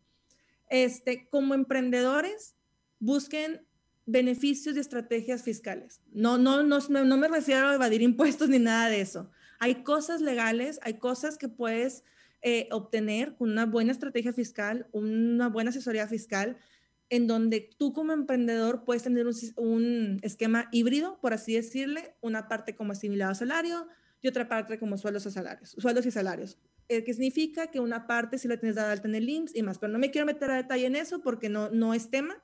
[0.70, 2.54] Este, como emprendedores,
[2.98, 3.66] busquen
[4.06, 6.02] beneficios y estrategias fiscales.
[6.12, 9.30] No, no, no, no me refiero a evadir impuestos ni nada de eso.
[9.58, 12.04] Hay cosas legales, hay cosas que puedes
[12.42, 16.58] eh, obtener con una buena estrategia fiscal, una buena asesoría fiscal,
[17.08, 22.74] en donde tú como emprendedor puedes tener un, esquema híbrido, por así decirle, una parte
[22.74, 23.88] como asimilado salario
[24.20, 26.58] y otra parte como sueldos, y salarios, sueldos y salarios.
[26.88, 29.62] Eh, que significa que una parte si la tienes dada alta en el IMSS y
[29.62, 32.36] más, pero no me quiero meter a detalle en eso porque no, no es tema,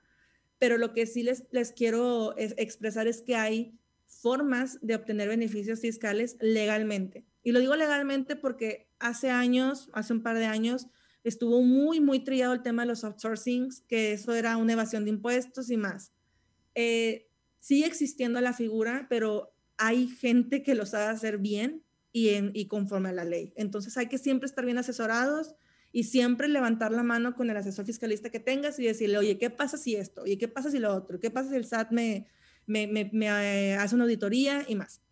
[0.60, 3.72] pero lo que sí les, les quiero expresar es que hay
[4.06, 7.24] formas de obtener beneficios fiscales legalmente.
[7.42, 10.86] Y lo digo legalmente porque hace años, hace un par de años,
[11.24, 15.10] estuvo muy, muy trillado el tema de los outsourcings, que eso era una evasión de
[15.10, 16.12] impuestos y más.
[16.74, 17.26] Eh,
[17.58, 22.66] sigue existiendo la figura, pero hay gente que lo sabe hacer bien y, en, y
[22.66, 23.54] conforme a la ley.
[23.56, 25.54] Entonces hay que siempre estar bien asesorados
[25.92, 29.50] y siempre levantar la mano con el asesor fiscalista que tengas y decirle, oye, ¿qué
[29.50, 30.22] pasa si esto?
[30.22, 31.18] Oye, ¿qué pasa si lo otro?
[31.18, 32.26] ¿Qué pasa si el SAT me,
[32.66, 35.02] me, me, eh, hace una auditoría y más?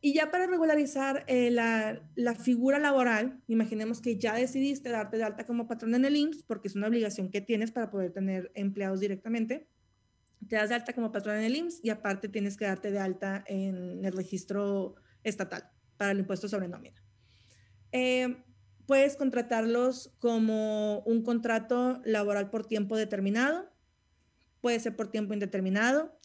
[0.00, 5.24] Y ya para regularizar eh, la, la, figura laboral, imaginemos que ya decidiste darte de
[5.24, 8.52] alta como patrón en el IMSS, porque es una obligación que tienes para poder tener
[8.54, 9.66] empleados directamente.
[10.48, 13.00] Te das de alta como patrón en el IMSS y aparte tienes que darte de
[13.00, 17.02] alta en el registro estatal para el impuesto sobre nómina.
[17.90, 18.36] Eh,
[18.88, 23.70] puedes contratarlos como un contrato laboral por tiempo determinado,
[24.62, 26.18] puede ser por tiempo indeterminado.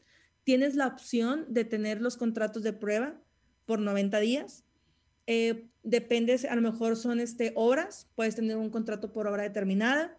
[0.46, 3.22] Tienes la opción de tener los contratos de prueba
[3.66, 4.64] por 90 días.
[5.28, 10.18] Eh, depende, a lo mejor son este, horas, puedes tener un contrato por obra determinada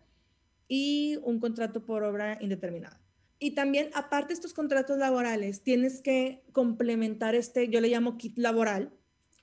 [0.69, 3.01] y un contrato por obra indeterminada.
[3.39, 8.37] Y también, aparte de estos contratos laborales, tienes que complementar este, yo le llamo kit
[8.37, 8.93] laboral.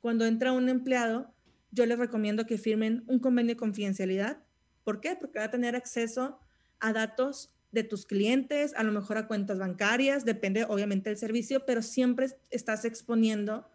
[0.01, 1.33] Cuando entra un empleado,
[1.71, 4.43] yo les recomiendo que firmen un convenio de confidencialidad.
[4.83, 5.15] ¿Por qué?
[5.19, 6.39] Porque va a tener acceso
[6.79, 11.65] a datos de tus clientes, a lo mejor a cuentas bancarias, depende obviamente del servicio,
[11.65, 13.65] pero siempre estás exponiendo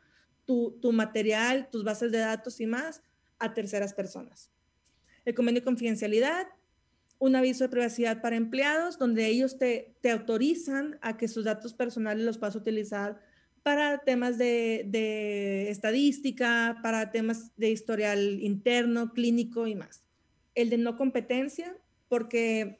[0.44, 3.02] tu, material, tus bases de datos y más
[3.38, 4.50] a terceras personas.
[5.24, 6.46] El convenio de confidencialidad,
[7.18, 12.24] un aviso de privacidad para empleados, donde ellos te, autorizan a que sus datos personales
[12.24, 13.20] los vas a utilizar
[13.66, 20.04] para temas de, estadística, para temas de historial interno, clínico y más.
[20.54, 21.76] El de no competencia,
[22.08, 22.78] porque,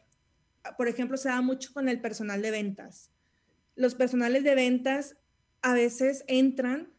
[0.79, 3.11] por ejemplo, se da mucho con el personal de ventas.
[3.75, 5.17] Los personales de ventas
[5.61, 6.93] a veces entran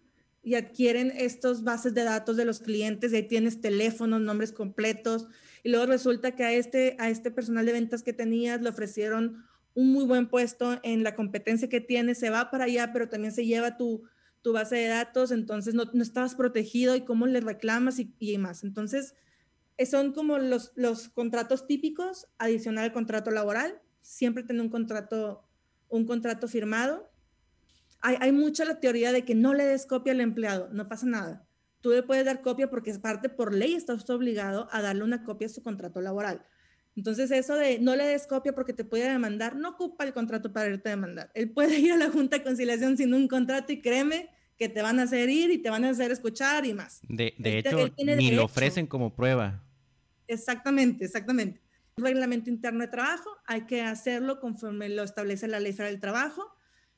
[0.43, 5.27] y adquieren estos bases de datos de los clientes, ahí tienes teléfonos, nombres completos,
[5.63, 9.45] y luego resulta que a este, a este personal de ventas que tenías le ofrecieron
[9.77, 13.31] un muy buen puesto en la competencia que tiene, se va para allá, pero también
[13.31, 14.03] se lleva tu,
[14.41, 18.37] tu base de datos, entonces no, no estabas protegido y cómo le reclamas y, y
[18.37, 18.63] más.
[18.63, 19.13] Entonces,
[19.77, 25.47] eh, son como los, los contratos típicos, adicional al contrato laboral, siempre tener un contrato,
[25.89, 27.09] un contrato firmado
[28.01, 31.47] hay, mucha la teoría de que no le des copia al empleado, no pasa nada.
[31.81, 35.23] Tú le puedes dar copia porque es parte por ley, estás obligado a darle una
[35.23, 36.45] copia a su contrato laboral.
[36.97, 40.51] Entonces, eso de no le des copia porque te puede demandar, no ocupa el contrato
[40.51, 41.31] para irte a demandar.
[41.33, 44.81] Él puede ir a la Junta de Conciliación sin un contrato y créeme que te
[44.81, 46.99] van a hacer ir y te van a hacer escuchar y más.
[47.07, 49.63] De, hecho, ni lo ofrecen como prueba.
[50.27, 51.61] Exactamente, exactamente.
[51.95, 56.57] reglamento interno de trabajo hay que hacerlo conforme lo establece la Ley Federal del Trabajo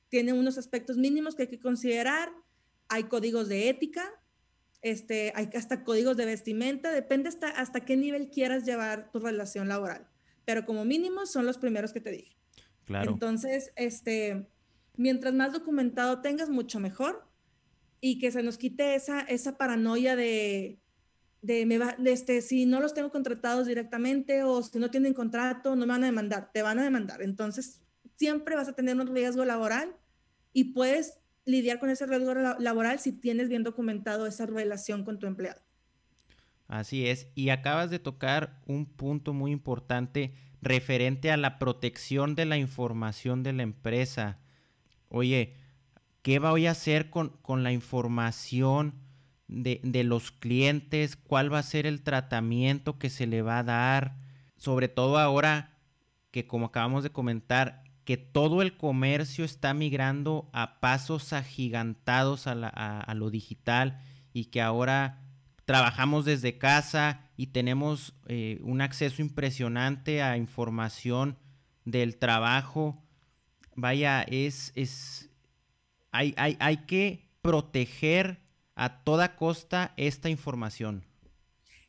[0.09, 2.29] tiene unos aspectos mínimos que hay que considerar.
[2.89, 4.03] Hay códigos de ética,
[4.81, 9.67] este, hay hasta códigos de vestimenta, depende hasta, hasta qué nivel quieras llevar tu relación
[9.67, 10.07] laboral.
[10.45, 12.35] Pero como mínimo son los primeros que te dije.
[12.85, 13.11] Claro.
[13.11, 14.47] Entonces, este,
[14.95, 17.27] mientras más documentado tengas, mucho mejor.
[18.01, 20.79] Y que se nos quite esa, esa paranoia de,
[21.41, 25.13] de, me va, de este, si no los tengo contratados directamente o si no tienen
[25.13, 27.21] contrato, no me van a demandar, te van a demandar.
[27.21, 27.81] Entonces,
[28.15, 29.95] siempre vas a tener un riesgo laboral
[30.53, 35.27] y puedes lidiar con ese riesgo laboral si tienes bien documentado esa relación con tu
[35.27, 35.61] empleado.
[36.67, 42.45] Así es, y acabas de tocar un punto muy importante referente a la protección de
[42.45, 44.37] la información de la empresa.
[45.07, 45.55] Oye,
[46.21, 48.93] ¿qué voy a hacer con, con la información
[49.47, 51.15] de, de, los clientes?
[51.15, 54.17] ¿Cuál va a ser el tratamiento que se le va a dar?
[54.55, 55.79] Sobre todo ahora
[56.29, 63.13] que como acabamos de comentar, que todo el comercio está migrando a pasos agigantados a,
[63.13, 64.01] lo digital
[64.33, 65.21] y que ahora
[65.65, 71.37] trabajamos desde casa y tenemos eh, un acceso impresionante a información
[71.85, 72.99] del trabajo.
[73.75, 75.29] Vaya, es, es
[76.09, 78.39] hay, hay, hay que proteger
[78.73, 81.05] a toda costa esta información.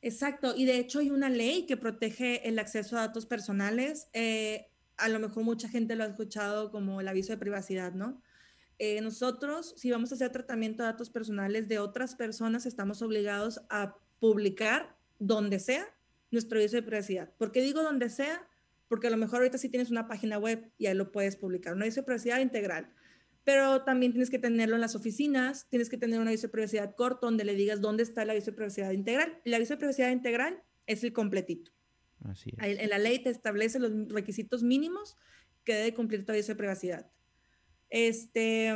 [0.02, 4.08] Exacto, y de hecho hay una ley que protege el acceso a datos personales.
[4.12, 4.69] Eh,
[5.00, 8.22] a lo mejor mucha gente lo ha escuchado como el aviso de privacidad, ¿no?
[8.78, 13.60] Eh, nosotros, si vamos a hacer tratamiento de datos personales de otras personas, estamos obligados
[13.68, 15.86] a publicar donde sea
[16.30, 17.30] nuestro aviso de privacidad.
[17.36, 18.46] ¿Por qué digo donde sea?
[18.88, 21.74] Porque a lo mejor ahorita sí tienes una página web y ahí lo puedes publicar,
[21.74, 22.92] un aviso de privacidad integral.
[23.42, 26.94] pero también tienes que tenerlo en las oficinas, tienes que tener un aviso de privacidad
[26.94, 29.40] corto donde le digas dónde está el aviso de privacidad integral.
[29.44, 31.72] El aviso de privacidad integral es el completito.
[32.24, 32.80] Así es.
[32.80, 35.16] En la ley te establece los requisitos mínimos
[35.64, 37.10] que debe cumplir tu aviso de privacidad.
[37.88, 38.68] Este,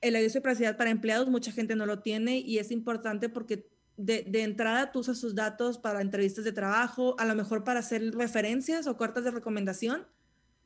[0.00, 3.70] el aviso de privacidad para empleados, mucha gente no lo tiene y es importante porque
[3.96, 8.14] de, entrada tú usas sus datos para entrevistas de trabajo, a lo mejor para hacer
[8.14, 10.06] referencias o cartas de recomendación.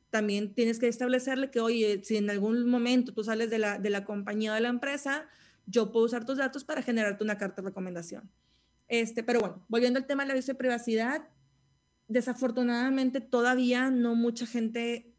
[0.09, 3.89] También tienes que establecerle que, oye, si en algún momento tú sales de la, de
[3.89, 5.27] la compañía o de la empresa,
[5.65, 8.31] yo puedo usar tus datos para generarte una carta de recomendación.
[8.87, 11.27] Este, pero bueno, volviendo al tema del aviso de privacidad,
[12.07, 15.13] desafortunadamente todavía no mucha gente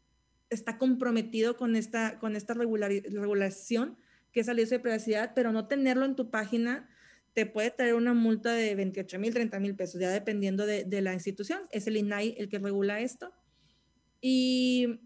[0.49, 3.97] está comprometido con esta, con esta regulación
[4.31, 6.89] que es aviso de privacidad, pero no tenerlo en tu página
[7.33, 11.01] te puede traer una multa de 28 mil, 30 mil pesos, ya dependiendo de, de,
[11.01, 11.61] la institución.
[11.71, 13.31] Es el INAI el que regula esto.
[14.19, 14.99] Y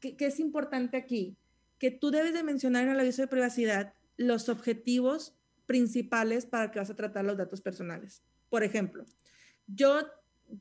[0.00, 1.36] ¿qué, ¿qué, es importante aquí?
[1.78, 5.36] Que tú debes de mencionar en el aviso de privacidad los objetivos
[5.66, 8.22] principales para que vas a tratar los datos personales.
[8.48, 9.04] Por ejemplo,
[9.66, 10.08] yo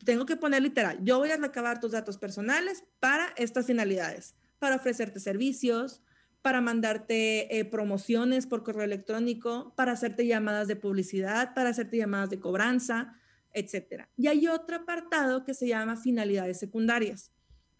[0.04, 4.76] tengo que poner literal, yo voy a recabar tus datos personales para estas finalidades, para
[4.76, 6.02] ofrecerte servicios,
[6.42, 12.30] para mandarte eh, promociones por correo electrónico, para hacerte llamadas de publicidad, para hacerte llamadas
[12.30, 13.16] de cobranza,
[13.54, 14.06] etc.
[14.16, 17.32] Y hay otro apartado que se llama finalidades secundarias.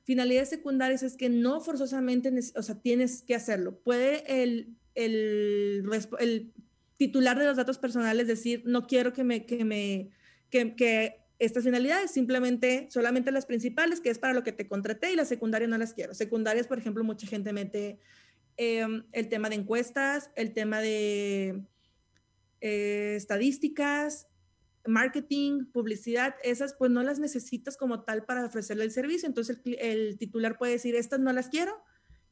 [0.04, 3.80] Finalidades secundarias es que no forzosamente, o sea, tienes que hacerlo.
[3.80, 5.86] Puede el, el,
[6.20, 6.54] el
[6.98, 10.10] titular de los datos personales decir, no quiero que me, que me,
[10.50, 15.12] que, que estas finalidades, simplemente solamente las principales, que es para lo que te contraté,
[15.12, 16.14] y las secundarias no las quiero.
[16.14, 18.00] Secundarias, por ejemplo, mucha gente mete
[18.58, 21.64] em, el tema de encuestas, el tema de
[22.62, 24.28] eh, estadísticas,
[24.88, 29.28] marketing, publicidad, esas pues no las necesitas como tal para ofrecerle el servicio.
[29.28, 31.84] Entonces el, titular puede decir, estas no las quiero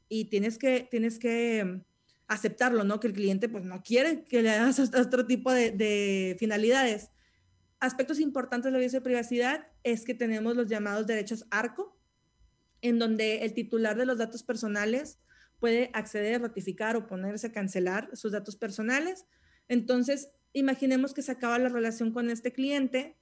[0.08, 1.84] y tienes que, tienes que em,
[2.26, 2.98] aceptarlo, ¿no?
[2.98, 7.10] Que el cliente pues no quiere que le hagas otro tipo de finalidades
[7.80, 11.98] aspectos importantes de la de privacidad es que tenemos los llamados derechos ARCO,
[12.80, 15.18] en donde el titular de los datos personales
[15.58, 19.26] puede acceder, ratificar o ponerse a cancelar sus datos personales.
[19.68, 23.16] Entonces, imaginemos que se acaba la relación con este cliente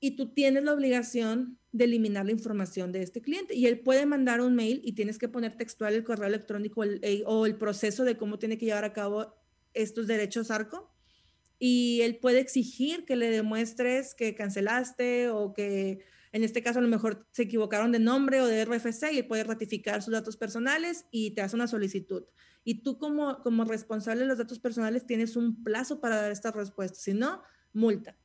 [0.00, 4.06] y tú tienes la obligación de eliminar la información de este cliente y él puede
[4.06, 6.82] mandar un mail y tienes que poner textual el correo electrónico
[7.26, 9.34] o el proceso de cómo tiene que llevar a cabo
[9.74, 10.92] estos derechos ARCO
[11.58, 16.82] y él puede exigir que le demuestres que cancelaste o que en este caso a
[16.82, 20.36] lo mejor se equivocaron de nombre o de RFC y él puede ratificar sus datos
[20.36, 22.24] personales y te hace una solicitud.
[22.64, 26.50] Y tú como, como responsable de los datos personales tienes un plazo para dar esta
[26.52, 27.42] respuesta, si no,
[27.72, 28.16] multa.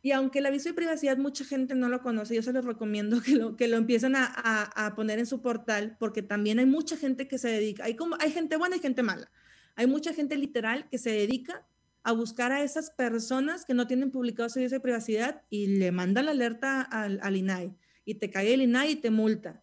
[0.00, 3.20] Y aunque el aviso de privacidad mucha gente no lo conoce, yo se los recomiendo
[3.22, 6.66] que lo, que lo empiecen a, a, a poner en su portal, porque también hay
[6.66, 9.30] mucha gente que se dedica, hay, como, hay gente buena y gente mala.
[9.74, 11.66] Hay mucha gente literal que se dedica
[12.02, 16.22] a buscar a esas personas que no tienen publicado servicio de privacidad y le manda
[16.22, 19.62] la alerta al, al, INAI y te cae el INAI y te multa.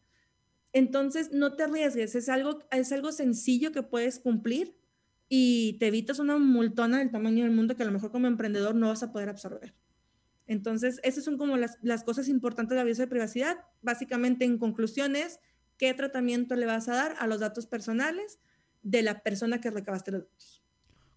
[0.73, 4.75] Entonces, no te arriesgues, es algo, es algo sencillo que puedes cumplir
[5.29, 8.75] y te evitas una multona del tamaño del mundo que a lo mejor como emprendedor
[8.75, 9.73] no vas a poder absorber.
[10.47, 13.57] Entonces, esas son como las, las cosas importantes de aviso de privacidad.
[13.81, 15.39] Básicamente, en conclusiones,
[15.77, 18.39] ¿qué tratamiento le vas a dar a los datos personales
[18.83, 20.64] de la persona que recabaste los datos?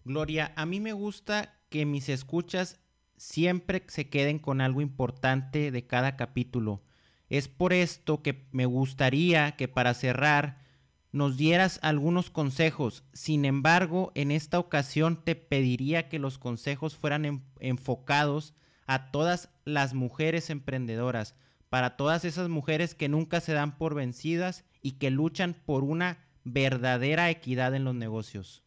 [0.05, 2.79] Gloria, a mí me gusta que mis escuchas
[3.17, 6.81] siempre se queden con algo importante de cada capítulo.
[7.29, 10.63] Es por esto que me gustaría que para cerrar
[11.11, 13.03] nos dieras algunos consejos.
[13.13, 18.53] Sin embargo, en esta ocasión te pediría que los consejos fueran en, enfocados
[18.87, 21.35] a todas las mujeres emprendedoras,
[21.69, 26.25] para todas esas mujeres que nunca se dan por vencidas y que luchan por una
[26.43, 28.63] verdadera equidad en los negocios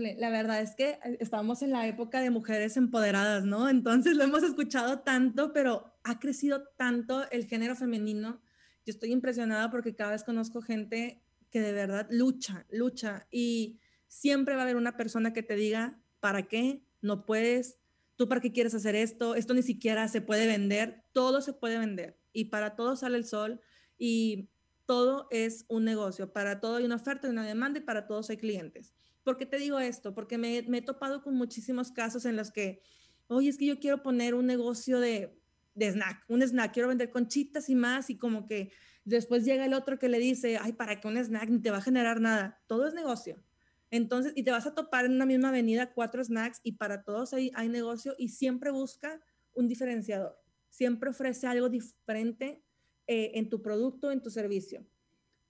[0.00, 3.68] la verdad es que eh, estamos en la época de mujeres empoderadas, ¿no?
[3.68, 8.40] Entonces lo hemos escuchado tanto, pero ha crecido tanto el género femenino.
[8.84, 13.78] Yo estoy impresionada porque cada vez conozco gente que de verdad lucha, lucha y
[14.08, 16.82] siempre va a haber una persona que te diga, ¿para qué?
[17.00, 17.78] No puedes,
[18.16, 21.78] tú para qué quieres hacer esto, esto ni siquiera se puede vender, todo se puede
[21.78, 23.60] vender y para todo sale el sol
[23.96, 24.50] y
[24.86, 28.30] todo es un negocio, para todo hay una oferta y una demanda y para todos
[28.30, 28.92] hay clientes.
[29.24, 30.14] ¿Por qué te digo esto?
[30.14, 32.82] Porque me, he topado con muchísimos casos en los que,
[33.26, 35.40] oye, es que yo quiero poner un negocio de,
[35.74, 38.70] de snack, un snack, quiero vender conchitas y más, y como que
[39.04, 41.48] después llega el otro que le dice, ay, ¿para qué un snack?
[41.48, 42.62] Ni te va a generar nada.
[42.66, 43.42] Todo es negocio.
[43.90, 47.32] Entonces, y te vas a topar en una misma avenida cuatro snacks y para todos
[47.32, 49.22] hay, hay negocio y siempre busca
[49.54, 50.36] un diferenciador.
[50.68, 52.62] Siempre ofrece algo diferente
[53.06, 54.84] eh, en tu producto, en tu servicio.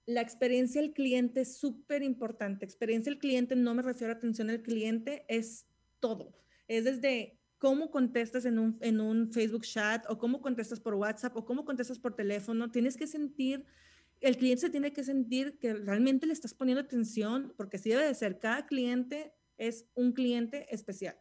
[0.05, 2.65] La experiencia del cliente es súper importante.
[2.65, 5.65] Experiencia del cliente, no me refiero a atención al cliente, es
[5.99, 6.37] todo.
[6.67, 11.35] Es desde cómo contestas en un, en un Facebook chat o cómo contestas por WhatsApp
[11.35, 12.71] o cómo contestas por teléfono.
[12.71, 13.65] Tienes que sentir,
[14.21, 18.05] el cliente se tiene que sentir que realmente le estás poniendo atención, porque así debe
[18.05, 18.39] de ser.
[18.39, 21.17] Cada cliente es un cliente especial.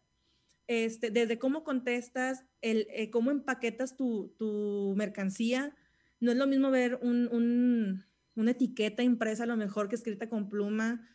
[0.67, 5.75] Este, desde cómo contestas, el, eh, cómo empaquetas tu, tu, mercancía.
[6.21, 8.05] No es lo mismo ver un,
[8.37, 11.09] una etiqueta impresa a lo mejor que escrita con pluma.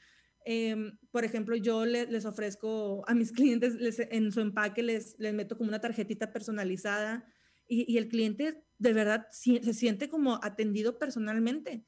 [0.46, 3.76] Em, por ejemplo, yo les ofrezco a mis clientes
[4.10, 7.26] en su empaque, les, les meto como una tarjetita personalizada
[7.68, 11.86] y, el cliente de verdad se siente como atendido personalmente.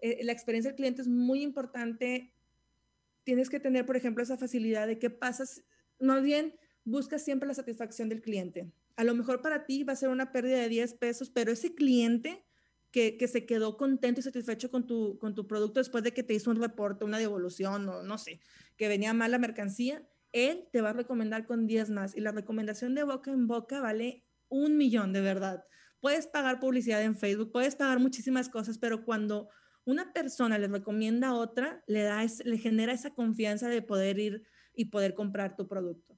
[0.00, 2.32] Eh, la experiencia del cliente es muy importante.
[3.24, 5.44] Tienes que tener, por ejemplo, esa facilidad de qué pasa,
[5.98, 6.54] más bien
[6.84, 8.70] busca siempre la satisfacción del cliente.
[8.96, 11.74] A lo mejor para ti va a ser una pérdida de 10 pesos, pero ese
[11.74, 12.43] cliente
[12.94, 16.32] que, se quedó contento y satisfecho con tu, con tu producto después de que te
[16.32, 18.38] hizo un reporte, una devolución o no sé,
[18.76, 22.16] que venía mal la mercancía, él te va a recomendar con 10 más.
[22.16, 25.64] Y la recomendación de boca en boca vale un millón, de verdad.
[25.98, 29.48] Puedes pagar publicidad en Facebook, puedes pagar muchísimas cosas, pero cuando
[29.84, 34.44] una persona le recomienda a otra, le, da le genera esa confianza de poder ir
[34.72, 36.13] y poder comprar tu producto.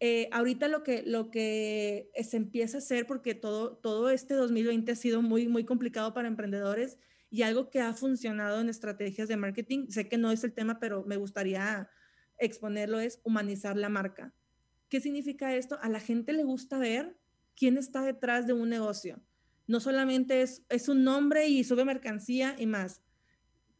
[0.00, 5.22] Eh, ahorita lo que, se empieza a hacer, porque todo, todo este 2020 ha sido
[5.22, 6.98] muy, muy complicado para emprendedores
[7.30, 10.78] y algo que ha funcionado en estrategias de marketing, sé que no es el tema,
[10.78, 11.90] pero me gustaría
[12.38, 14.32] exponerlo, es humanizar la marca.
[14.88, 15.78] ¿Qué significa esto?
[15.82, 17.18] A la gente le gusta ver
[17.56, 19.20] quién está detrás de un negocio.
[19.66, 23.02] No solamente es, es un nombre y sube mercancía y más.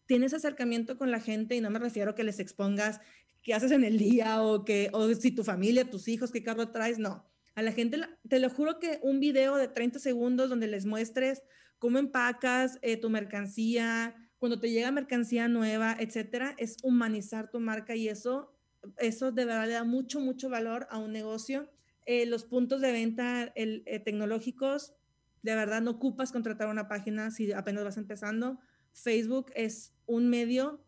[0.05, 3.01] Tienes acercamiento con la gente y no me refiero a que les expongas
[3.43, 6.71] qué haces en el día o, que, o si tu familia, tus hijos, qué carro
[6.71, 7.25] traes, no.
[7.55, 11.43] A la gente, te lo juro que un video de 30 segundos donde les muestres
[11.79, 17.97] cómo empacas eh, tu mercancía, cuando te llega mercancía nueva, etcétera, es humanizar tu marca
[17.97, 18.55] y eso,
[18.99, 21.71] eso de verdad le da mucho, mucho valor a un negocio.
[22.07, 24.95] Eh, los puntos de venta eh, tecnológicos,
[25.43, 28.61] de verdad no ocupas contratar una página si apenas vas empezando.
[28.93, 30.85] Facebook es un medio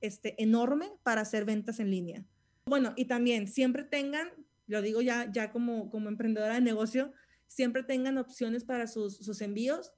[0.00, 2.24] este, enorme para hacer ventas en línea.
[2.66, 4.28] Bueno, y también siempre tengan,
[4.66, 7.12] lo digo ya, ya como, como emprendedora de negocio,
[7.46, 9.92] siempre tengan opciones para sus, sus envíos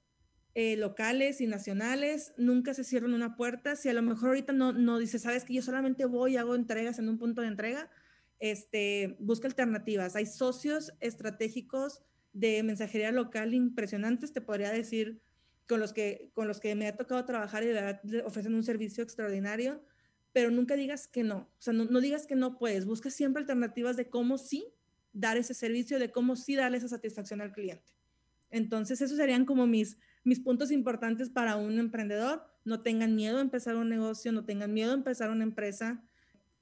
[0.59, 3.75] eh, locales y nacionales, nunca se cierren una puerta.
[3.75, 6.55] Si a lo mejor ahorita no, no dice, sabes que yo solamente voy y hago
[6.55, 7.91] entregas en un punto de entrega,
[8.39, 10.15] este, busca alternativas.
[10.15, 12.01] Hay socios estratégicos
[12.33, 15.21] de mensajería local impresionantes, te podría decir,
[15.67, 18.63] con los que, con los que me ha tocado trabajar y de verdad ofrecen un
[18.63, 19.81] servicio extraordinario
[20.37, 21.37] pero nunca digas que no.
[21.37, 22.85] O sea, no, no, digas que no puedes.
[22.85, 24.67] Busca siempre alternativas de cómo sí
[25.11, 27.91] dar ese servicio, de cómo sí darle esa satisfacción al cliente.
[28.51, 32.43] Entonces, esos serían como mis, mis puntos importantes para un emprendedor.
[32.65, 36.03] No tengan miedo a empezar un negocio, no tengan miedo a empezar una empresa.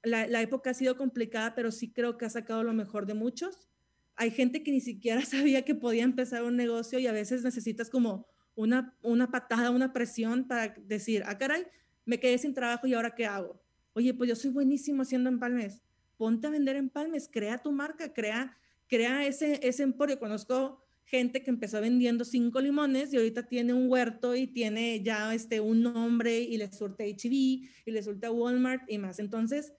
[0.02, 3.12] La, la época ha sido complicada, pero sí creo que ha sacado lo mejor de
[3.12, 3.68] muchos.
[4.14, 7.90] Hay gente que ni siquiera sabía que podía empezar un negocio y a veces necesitas
[7.90, 8.26] como
[8.56, 11.66] una, una patada, una presión para decir, ah, caray,
[12.04, 13.62] me quedé sin trabajo y ahora qué hago.
[13.92, 15.82] Oye, pues yo soy buenísimo haciendo empalmes.
[16.16, 20.18] Ponte a vender empalmes, crea tu marca, crea, crea ese, ese emporio.
[20.18, 25.32] Conozco gente que empezó vendiendo cinco limones y ahorita tiene un huerto y tiene ya
[25.34, 29.18] este, un nombre y le surte HB y le surte Walmart y más.
[29.18, 29.72] Entonces,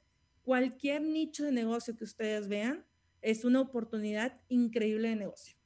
[0.44, 2.86] cualquier nicho de negocio que ustedes vean
[3.22, 5.57] es una oportunidad increíble de negocio.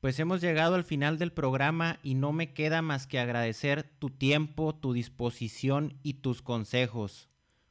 [0.00, 4.10] Pues hemos llegado al final del programa y no me queda más que agradecer tu
[4.10, 7.28] tiempo, tu disposición y tus consejos.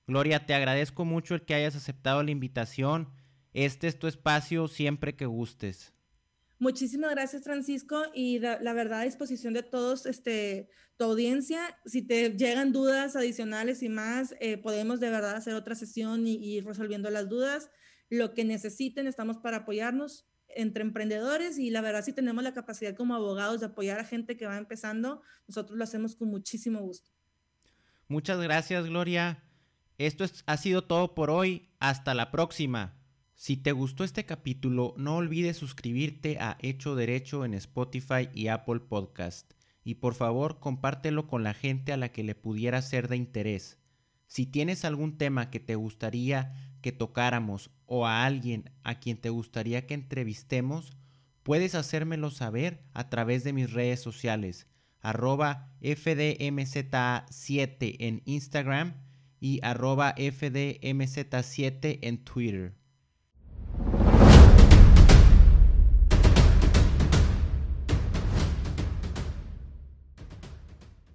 [0.08, 3.08] Gloria, te agradezco mucho el que hayas aceptado la invitación.
[3.54, 5.94] Este es tu espacio siempre que gustes.
[6.60, 10.68] Muchísimas gracias, Francisco, y la, verdad a disposición de todos, este,
[10.98, 11.62] tu audiencia.
[11.86, 16.34] Si te llegan dudas adicionales y más, eh, podemos de verdad hacer otra sesión y
[16.58, 17.70] ir resolviendo las dudas.
[18.10, 20.26] Lo que necesiten, estamos para apoyarnos
[20.56, 24.38] entre emprendedores y la verdad si tenemos la capacidad como abogados de apoyar a gente
[24.38, 27.12] que va empezando, nosotros lo hacemos con muchísimo gusto.
[28.08, 29.44] Muchas gracias, Gloria.
[29.98, 31.70] Esto ha sido todo por hoy.
[31.80, 32.96] Hasta la próxima.
[33.34, 38.80] Si te gustó este capítulo, no olvides suscribirte a Hecho Derecho en Spotify y Apple
[38.80, 39.54] Podcast.
[39.84, 43.78] Y por favor, compártelo con la gente a la que le pudiera ser de interés.
[44.26, 49.30] Si tienes algún tema que te gustaría que tocáramos o a alguien a quien te
[49.30, 50.96] gustaría que entrevistemos,
[51.44, 54.68] puedes hacérmelo saber a través de mis redes sociales,
[55.00, 58.96] arroba FDMZ7 en Instagram
[59.40, 62.76] y arroba FDMZ7 en Twitter.